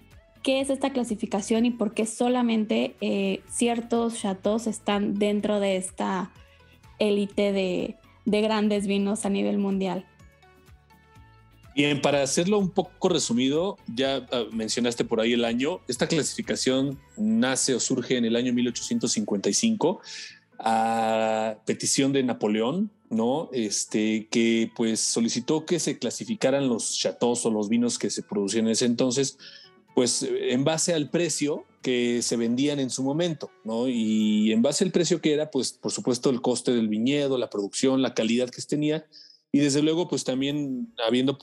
¿qué 0.44 0.62
es 0.62 0.70
esta 0.70 0.92
clasificación 0.92 1.66
y 1.66 1.72
por 1.72 1.94
qué 1.94 2.06
solamente 2.06 2.96
eh, 3.02 3.42
ciertos 3.50 4.20
chateaux 4.20 4.68
están 4.68 5.16
dentro 5.16 5.60
de 5.60 5.78
esta 5.78 6.32
élite 6.98 7.52
de, 7.52 7.96
de 8.26 8.42
grandes 8.42 8.88
vinos 8.88 9.26
a 9.26 9.30
nivel 9.30 9.58
mundial? 9.58 10.06
Bien, 11.76 12.02
para 12.02 12.22
hacerlo 12.24 12.58
un 12.58 12.72
poco 12.72 13.08
resumido, 13.10 13.78
ya 13.88 14.28
ah, 14.34 14.44
mencionaste 14.52 15.06
por 15.06 15.22
ahí 15.22 15.34
el 15.34 15.46
año. 15.46 15.80
Esta 15.88 16.08
clasificación 16.08 17.00
nace 17.16 17.74
o 17.74 17.80
surge 17.80 18.18
en 18.18 18.26
el 18.26 18.36
año 18.36 18.52
1855 18.52 20.02
a 20.60 21.58
petición 21.66 22.14
de 22.14 22.24
Napoleón, 22.24 22.92
¿no? 23.10 23.50
Este, 23.54 24.28
que 24.30 24.72
pues 24.76 25.00
solicitó 25.00 25.66
que 25.66 25.80
se 25.80 25.98
clasificaran 25.98 26.70
los 26.70 26.98
chateaux 26.98 27.46
o 27.46 27.50
los 27.50 27.70
vinos 27.70 27.98
que 27.98 28.10
se 28.10 28.24
producían 28.24 28.66
en 28.66 28.72
ese 28.72 28.86
entonces, 28.86 29.38
pues 29.96 30.24
en 30.24 30.64
base 30.64 30.94
al 30.94 31.10
precio 31.10 31.66
que 31.82 32.22
se 32.22 32.36
vendían 32.36 32.80
en 32.80 32.90
su 32.90 33.04
momento, 33.04 33.50
¿no? 33.64 33.88
Y 33.88 34.52
en 34.52 34.62
base 34.62 34.84
al 34.84 34.92
precio 34.92 35.22
que 35.22 35.34
era, 35.34 35.50
pues 35.50 35.72
por 35.72 35.92
supuesto 35.92 36.30
el 36.30 36.42
coste 36.42 36.74
del 36.74 36.90
viñedo, 36.90 37.38
la 37.38 37.50
producción, 37.50 38.02
la 38.02 38.14
calidad 38.14 38.50
que 38.50 38.62
tenía, 38.62 39.06
y 39.52 39.60
desde 39.60 39.82
luego 39.82 40.08
pues 40.08 40.24
también 40.24 40.94
habiendo 41.06 41.38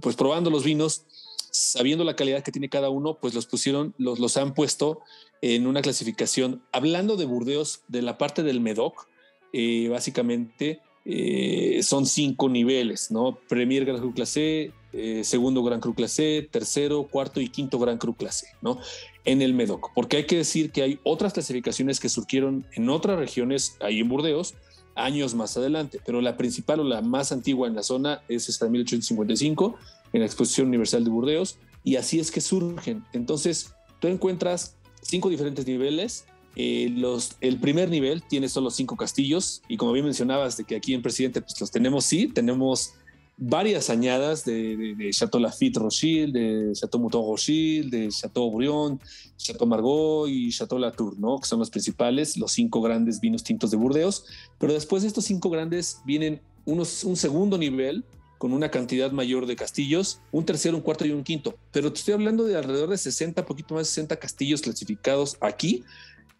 pues 0.00 0.16
probando 0.16 0.50
los 0.50 0.64
vinos 0.64 1.04
sabiendo 1.50 2.04
la 2.04 2.16
calidad 2.16 2.42
que 2.42 2.52
tiene 2.52 2.68
cada 2.68 2.90
uno 2.90 3.18
pues 3.20 3.34
los 3.34 3.46
pusieron 3.46 3.94
los 3.98 4.18
los 4.18 4.36
han 4.36 4.54
puesto 4.54 5.00
en 5.42 5.66
una 5.66 5.80
clasificación. 5.80 6.62
Hablando 6.70 7.16
de 7.16 7.24
Burdeos 7.24 7.82
de 7.88 8.02
la 8.02 8.18
parte 8.18 8.42
del 8.42 8.60
Medoc 8.60 9.08
eh, 9.52 9.88
básicamente 9.88 10.80
eh, 11.04 11.80
son 11.82 12.06
cinco 12.06 12.48
niveles 12.48 13.10
no 13.10 13.38
Premier 13.48 13.84
Grand 13.84 14.00
Cru 14.00 14.14
Classé 14.14 14.72
eh, 14.92 15.22
segundo 15.24 15.62
Gran 15.62 15.80
Cru 15.80 15.94
Classé 15.94 16.48
tercero 16.50 17.04
cuarto 17.04 17.40
y 17.40 17.48
quinto 17.48 17.78
Gran 17.78 17.98
Cru 17.98 18.14
Classé 18.14 18.48
no 18.62 18.78
en 19.24 19.42
el 19.42 19.54
Medoc. 19.54 19.90
Porque 19.94 20.16
hay 20.18 20.24
que 20.24 20.36
decir 20.36 20.72
que 20.72 20.82
hay 20.82 20.98
otras 21.02 21.34
clasificaciones 21.34 22.00
que 22.00 22.08
surgieron 22.08 22.64
en 22.74 22.88
otras 22.88 23.18
regiones 23.18 23.76
ahí 23.80 24.00
en 24.00 24.08
Burdeos 24.08 24.54
años 24.94 25.34
más 25.34 25.56
adelante, 25.56 26.00
pero 26.04 26.20
la 26.20 26.36
principal 26.36 26.80
o 26.80 26.84
la 26.84 27.02
más 27.02 27.32
antigua 27.32 27.68
en 27.68 27.74
la 27.74 27.82
zona 27.82 28.22
es 28.28 28.48
esta 28.48 28.66
de 28.66 28.72
1855, 28.72 29.76
en 30.12 30.20
la 30.20 30.26
Exposición 30.26 30.68
Universal 30.68 31.04
de 31.04 31.10
Burdeos, 31.10 31.58
y 31.84 31.96
así 31.96 32.20
es 32.20 32.30
que 32.30 32.40
surgen. 32.40 33.04
Entonces, 33.12 33.74
tú 34.00 34.08
encuentras 34.08 34.76
cinco 35.02 35.28
diferentes 35.28 35.66
niveles. 35.66 36.26
Eh, 36.56 36.92
los, 36.96 37.36
el 37.40 37.58
primer 37.58 37.90
nivel 37.90 38.22
tiene 38.22 38.48
solo 38.48 38.70
cinco 38.70 38.96
castillos, 38.96 39.62
y 39.68 39.76
como 39.76 39.92
bien 39.92 40.04
mencionabas, 40.04 40.56
de 40.56 40.64
que 40.64 40.76
aquí 40.76 40.94
en 40.94 41.02
Presidente 41.02 41.40
pues 41.40 41.60
los 41.60 41.70
tenemos, 41.70 42.04
sí, 42.04 42.26
tenemos 42.28 42.94
varias 43.42 43.88
añadas 43.88 44.44
de, 44.44 44.94
de, 44.94 45.10
Chateau 45.12 45.40
Lafitte 45.40 45.78
Rothschild, 45.78 46.34
de 46.34 46.72
Chateau 46.74 47.00
Mouton 47.00 47.26
Rothschild, 47.26 47.90
de 47.90 48.08
Chateau 48.10 48.50
Brion, 48.50 49.00
Chateau 49.38 49.66
Margaux 49.66 50.28
y 50.28 50.50
Chateau 50.50 50.78
Latour, 50.78 51.18
¿no? 51.18 51.40
que 51.40 51.48
son 51.48 51.58
los 51.58 51.70
principales, 51.70 52.36
los 52.36 52.52
cinco 52.52 52.82
grandes 52.82 53.18
vinos 53.18 53.42
tintos 53.42 53.70
de 53.70 53.78
Burdeos. 53.78 54.26
Pero 54.58 54.74
después 54.74 55.02
de 55.02 55.08
estos 55.08 55.24
cinco 55.24 55.48
grandes 55.48 56.02
vienen 56.04 56.42
unos, 56.66 57.02
un 57.02 57.16
segundo 57.16 57.56
nivel 57.56 58.04
con 58.36 58.52
una 58.52 58.70
cantidad 58.70 59.10
mayor 59.10 59.46
de 59.46 59.56
castillos, 59.56 60.20
un 60.32 60.44
tercero, 60.44 60.76
un 60.76 60.82
cuarto 60.82 61.06
y 61.06 61.10
un 61.10 61.24
quinto. 61.24 61.56
Pero 61.72 61.92
te 61.92 61.98
estoy 61.98 62.14
hablando 62.14 62.44
de 62.44 62.56
alrededor 62.56 62.90
de 62.90 62.98
60, 62.98 63.46
poquito 63.46 63.74
más 63.74 63.86
de 63.86 63.88
60 63.88 64.16
castillos 64.16 64.60
clasificados 64.60 65.38
aquí, 65.40 65.82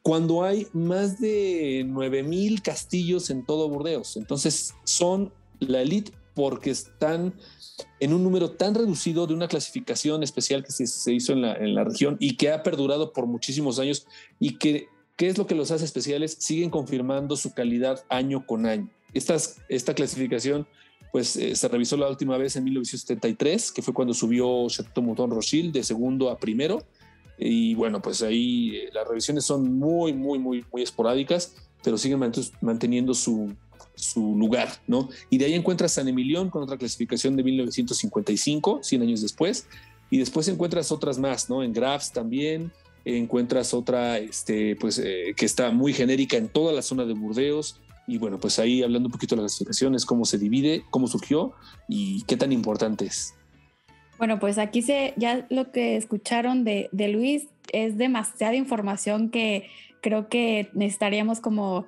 cuando 0.02 0.44
hay 0.44 0.66
más 0.74 1.18
de 1.18 1.84
9000 1.86 2.60
castillos 2.60 3.30
en 3.30 3.44
todo 3.44 3.68
Burdeos. 3.70 4.16
Entonces 4.18 4.74
son 4.84 5.32
la 5.60 5.82
elite 5.82 6.12
porque 6.34 6.70
están 6.70 7.34
en 7.98 8.12
un 8.12 8.22
número 8.22 8.50
tan 8.52 8.74
reducido 8.74 9.26
de 9.26 9.34
una 9.34 9.48
clasificación 9.48 10.22
especial 10.22 10.64
que 10.64 10.72
se, 10.72 11.12
hizo 11.12 11.32
en 11.32 11.74
la, 11.74 11.84
región 11.84 12.16
y 12.20 12.36
que 12.36 12.50
ha 12.50 12.62
perdurado 12.62 13.12
por 13.12 13.26
muchísimos 13.26 13.78
años 13.78 14.06
y 14.38 14.58
que, 14.58 14.88
¿qué 15.16 15.28
es 15.28 15.38
lo 15.38 15.46
que 15.46 15.54
los 15.54 15.70
hace 15.70 15.84
especiales? 15.84 16.36
Siguen 16.38 16.70
confirmando 16.70 17.36
su 17.36 17.52
calidad 17.52 18.04
año 18.08 18.46
con 18.46 18.66
año. 18.66 18.88
esta 19.12 19.94
clasificación 19.94 20.66
pues 21.12 21.36
eh, 21.36 21.56
se 21.56 21.68
revisó 21.68 21.96
la 21.96 22.08
última 22.08 22.38
vez 22.38 22.56
en 22.56 22.64
1973, 22.64 23.72
que 23.72 23.82
fue 23.82 23.92
cuando 23.94 24.14
subió 24.14 24.68
Chateau 24.68 25.02
Mouton 25.02 25.30
Rothschild 25.30 25.72
de 25.72 25.82
segundo 25.82 26.30
a 26.30 26.38
primero. 26.38 26.82
Y 27.38 27.74
bueno, 27.74 28.00
pues 28.00 28.22
ahí 28.22 28.76
eh, 28.76 28.90
las 28.92 29.08
revisiones 29.08 29.44
son 29.44 29.78
muy, 29.78 30.12
muy, 30.12 30.38
muy, 30.38 30.64
muy 30.72 30.82
esporádicas, 30.82 31.56
pero 31.82 31.98
siguen 31.98 32.20
manteniendo 32.60 33.14
su, 33.14 33.54
su 34.02 34.36
lugar, 34.36 34.68
¿no? 34.86 35.08
Y 35.28 35.38
de 35.38 35.46
ahí 35.46 35.54
encuentras 35.54 35.92
San 35.92 36.08
Emilión 36.08 36.50
con 36.50 36.62
otra 36.62 36.76
clasificación 36.76 37.36
de 37.36 37.42
1955, 37.42 38.80
100 38.82 39.02
años 39.02 39.22
después, 39.22 39.66
y 40.10 40.18
después 40.18 40.48
encuentras 40.48 40.90
otras 40.90 41.18
más, 41.18 41.48
¿no? 41.48 41.62
En 41.62 41.72
Grafs 41.72 42.12
también, 42.12 42.72
encuentras 43.04 43.72
otra, 43.74 44.18
este, 44.18 44.76
pues, 44.76 44.98
eh, 44.98 45.34
que 45.36 45.46
está 45.46 45.70
muy 45.70 45.92
genérica 45.92 46.36
en 46.36 46.48
toda 46.48 46.72
la 46.72 46.82
zona 46.82 47.04
de 47.04 47.14
Burdeos, 47.14 47.80
y 48.06 48.18
bueno, 48.18 48.40
pues 48.40 48.58
ahí 48.58 48.82
hablando 48.82 49.06
un 49.06 49.12
poquito 49.12 49.36
de 49.36 49.42
las 49.42 49.52
clasificaciones, 49.52 50.04
cómo 50.04 50.24
se 50.24 50.36
divide, 50.36 50.82
cómo 50.90 51.06
surgió 51.06 51.52
y 51.88 52.24
qué 52.24 52.36
tan 52.36 52.50
importante 52.50 53.06
es. 53.06 53.34
Bueno, 54.18 54.40
pues 54.40 54.58
aquí 54.58 54.82
se, 54.82 55.14
ya 55.16 55.46
lo 55.48 55.70
que 55.70 55.96
escucharon 55.96 56.64
de, 56.64 56.88
de 56.92 57.08
Luis 57.08 57.46
es 57.72 57.96
demasiada 57.96 58.54
información 58.54 59.30
que 59.30 59.68
creo 60.00 60.28
que 60.28 60.70
necesitaríamos 60.74 61.40
como 61.40 61.86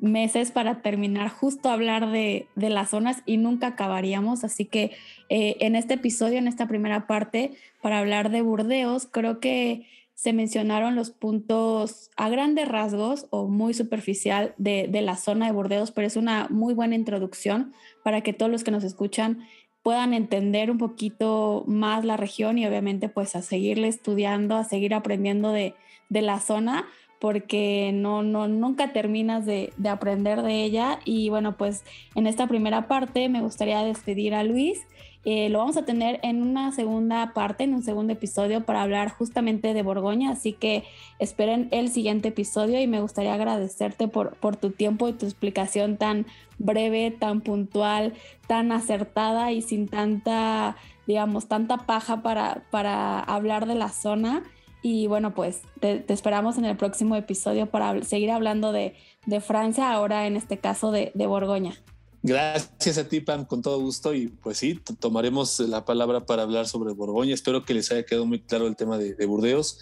meses 0.00 0.50
para 0.50 0.82
terminar 0.82 1.28
justo 1.28 1.68
hablar 1.68 2.10
de, 2.10 2.48
las 2.56 2.90
zonas 2.90 3.22
y 3.26 3.36
nunca 3.36 3.68
acabaríamos. 3.68 4.44
Así 4.44 4.64
que 4.64 4.92
eh, 5.28 5.56
en 5.60 5.76
este 5.76 5.94
episodio, 5.94 6.38
en 6.38 6.48
esta 6.48 6.66
primera 6.66 7.06
parte, 7.06 7.52
para 7.82 7.98
hablar 7.98 8.30
de 8.30 8.42
Burdeos, 8.42 9.06
creo 9.10 9.40
que 9.40 9.86
se 10.14 10.32
mencionaron 10.32 10.96
los 10.96 11.10
puntos 11.10 12.10
a 12.16 12.28
grandes 12.28 12.68
rasgos 12.68 13.26
o 13.30 13.48
muy 13.48 13.72
superficial 13.72 14.54
de, 14.58 14.86
de 14.86 15.00
la 15.00 15.16
zona 15.16 15.46
de 15.46 15.52
Burdeos, 15.52 15.92
pero 15.92 16.06
es 16.06 16.16
una 16.16 16.46
muy 16.50 16.74
buena 16.74 16.94
introducción 16.94 17.72
para 18.04 18.20
que 18.20 18.34
todos 18.34 18.52
los 18.52 18.62
que 18.62 18.70
nos 18.70 18.84
escuchan 18.84 19.46
puedan 19.82 20.12
entender 20.12 20.70
un 20.70 20.76
poquito 20.76 21.64
más 21.66 22.04
la 22.04 22.18
región 22.18 22.58
y 22.58 22.66
obviamente 22.66 23.08
pues 23.08 23.34
a 23.34 23.40
seguirle 23.40 23.88
estudiando, 23.88 24.56
a 24.56 24.64
seguir 24.64 24.92
aprendiendo 24.92 25.52
de, 25.52 25.74
de 26.10 26.20
la 26.20 26.38
zona 26.38 26.86
porque 27.20 27.92
no, 27.94 28.22
no, 28.22 28.48
nunca 28.48 28.92
terminas 28.92 29.46
de, 29.46 29.72
de, 29.76 29.88
aprender 29.88 30.42
de 30.42 30.64
ella. 30.64 30.98
Y 31.04 31.28
bueno, 31.28 31.56
pues 31.56 31.84
en 32.14 32.26
esta 32.26 32.46
primera 32.46 32.88
parte 32.88 33.28
me 33.28 33.42
gustaría 33.42 33.82
despedir 33.82 34.34
a 34.34 34.42
Luis 34.42 34.80
eh, 35.26 35.50
lo 35.50 35.58
vamos 35.58 35.76
a 35.76 35.84
tener 35.84 36.18
en 36.22 36.40
una 36.40 36.72
segunda 36.72 37.32
parte, 37.34 37.64
en 37.64 37.74
un 37.74 37.82
segundo 37.82 38.14
episodio 38.14 38.64
para 38.64 38.80
hablar 38.80 39.10
justamente 39.10 39.74
de 39.74 39.82
Borgoña, 39.82 40.30
así 40.30 40.54
que 40.54 40.84
esperen 41.18 41.68
el 41.72 41.90
siguiente 41.90 42.28
episodio 42.28 42.80
y 42.80 42.86
me 42.86 43.02
gustaría 43.02 43.34
agradecerte 43.34 44.08
por, 44.08 44.36
por 44.36 44.56
tu 44.56 44.70
tiempo 44.70 45.08
y 45.08 45.12
tu 45.12 45.26
explicación 45.26 45.98
tan 45.98 46.24
breve, 46.58 47.10
tan 47.10 47.42
puntual, 47.42 48.14
tan 48.46 48.72
acertada 48.72 49.52
y 49.52 49.60
sin 49.60 49.88
tanta, 49.88 50.76
digamos, 51.06 51.48
tanta 51.48 51.76
paja 51.76 52.22
para, 52.22 52.62
para 52.70 53.20
hablar 53.20 53.66
de 53.66 53.74
la 53.74 53.90
zona. 53.90 54.42
Y 54.82 55.06
bueno, 55.06 55.34
pues 55.34 55.62
te, 55.80 56.04
esperamos 56.08 56.56
en 56.58 56.64
el 56.64 56.76
próximo 56.76 57.16
episodio 57.16 57.66
para 57.66 58.02
seguir 58.02 58.30
hablando 58.30 58.72
de, 58.72 58.94
de 59.26 59.40
Francia, 59.40 59.92
ahora 59.92 60.26
en 60.26 60.36
este 60.36 60.58
caso 60.58 60.90
de, 60.90 61.12
de 61.14 61.26
Borgoña. 61.26 61.74
Gracias 62.22 62.98
a 62.98 63.08
ti, 63.08 63.20
Pam, 63.20 63.46
con 63.46 63.62
todo 63.62 63.80
gusto. 63.80 64.14
Y 64.14 64.28
pues 64.28 64.58
sí, 64.58 64.80
tomaremos 64.98 65.58
la 65.60 65.84
palabra 65.84 66.26
para 66.26 66.42
hablar 66.42 66.66
sobre 66.66 66.92
Borgoña. 66.92 67.34
Espero 67.34 67.64
que 67.64 67.74
les 67.74 67.90
haya 67.90 68.04
quedado 68.04 68.26
muy 68.26 68.40
claro 68.40 68.66
el 68.66 68.76
tema 68.76 68.98
de, 68.98 69.26
Burdeos. 69.26 69.78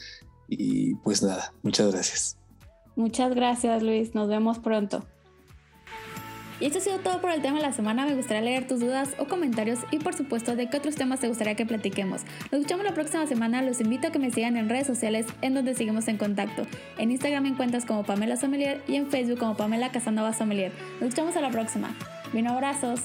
Y 0.49 0.95
pues 0.97 1.23
nada, 1.23 1.53
muchas 1.63 1.93
gracias. 1.93 2.39
Muchas 2.97 3.35
gracias, 3.35 3.83
Luis. 3.83 4.15
Nos 4.15 4.29
vemos 4.29 4.59
pronto. 4.59 5.05
Y 6.61 6.67
esto 6.67 6.79
ha 6.79 6.83
sido 6.83 6.99
todo 6.99 7.21
por 7.21 7.31
el 7.31 7.43
tema 7.43 7.57
de 7.59 7.63
la 7.63 7.73
semana. 7.73 8.05
Me 8.05 8.15
gustaría 8.15 8.43
leer 8.43 8.67
tus 8.67 8.81
dudas 8.81 9.11
o 9.19 9.27
comentarios 9.27 9.81
y 9.91 9.99
por 9.99 10.15
supuesto 10.15 10.57
de 10.57 10.69
qué 10.69 10.79
otros 10.79 10.97
temas 10.97 11.21
te 11.21 11.29
gustaría 11.29 11.55
que 11.55 11.67
platiquemos. 11.67 12.23
Nos 12.51 12.61
escuchamos 12.61 12.85
la 12.85 12.95
próxima 12.95 13.27
semana. 13.27 13.63
Los 13.63 13.81
invito 13.81 14.09
a 14.09 14.11
que 14.11 14.19
me 14.19 14.31
sigan 14.31 14.57
en 14.57 14.69
redes 14.69 14.87
sociales 14.87 15.27
en 15.43 15.55
donde 15.55 15.75
seguimos 15.75 16.09
en 16.09 16.17
contacto. 16.17 16.63
En 16.99 17.11
Instagram 17.11 17.45
me 17.45 17.49
encuentras 17.51 17.85
como 17.85 18.05
Pamela 18.05 18.37
Sommelier 18.37 18.83
y 18.89 18.97
en 18.97 19.09
Facebook 19.09 19.39
como 19.39 19.57
Pamela 19.57 19.91
Casanova 19.91 20.33
Sommelier. 20.33 20.73
Nos 21.01 21.11
escuchamos 21.11 21.37
a 21.37 21.41
la 21.41 21.51
próxima. 21.51 21.95
Bien, 22.33 22.47
abrazos. 22.47 23.03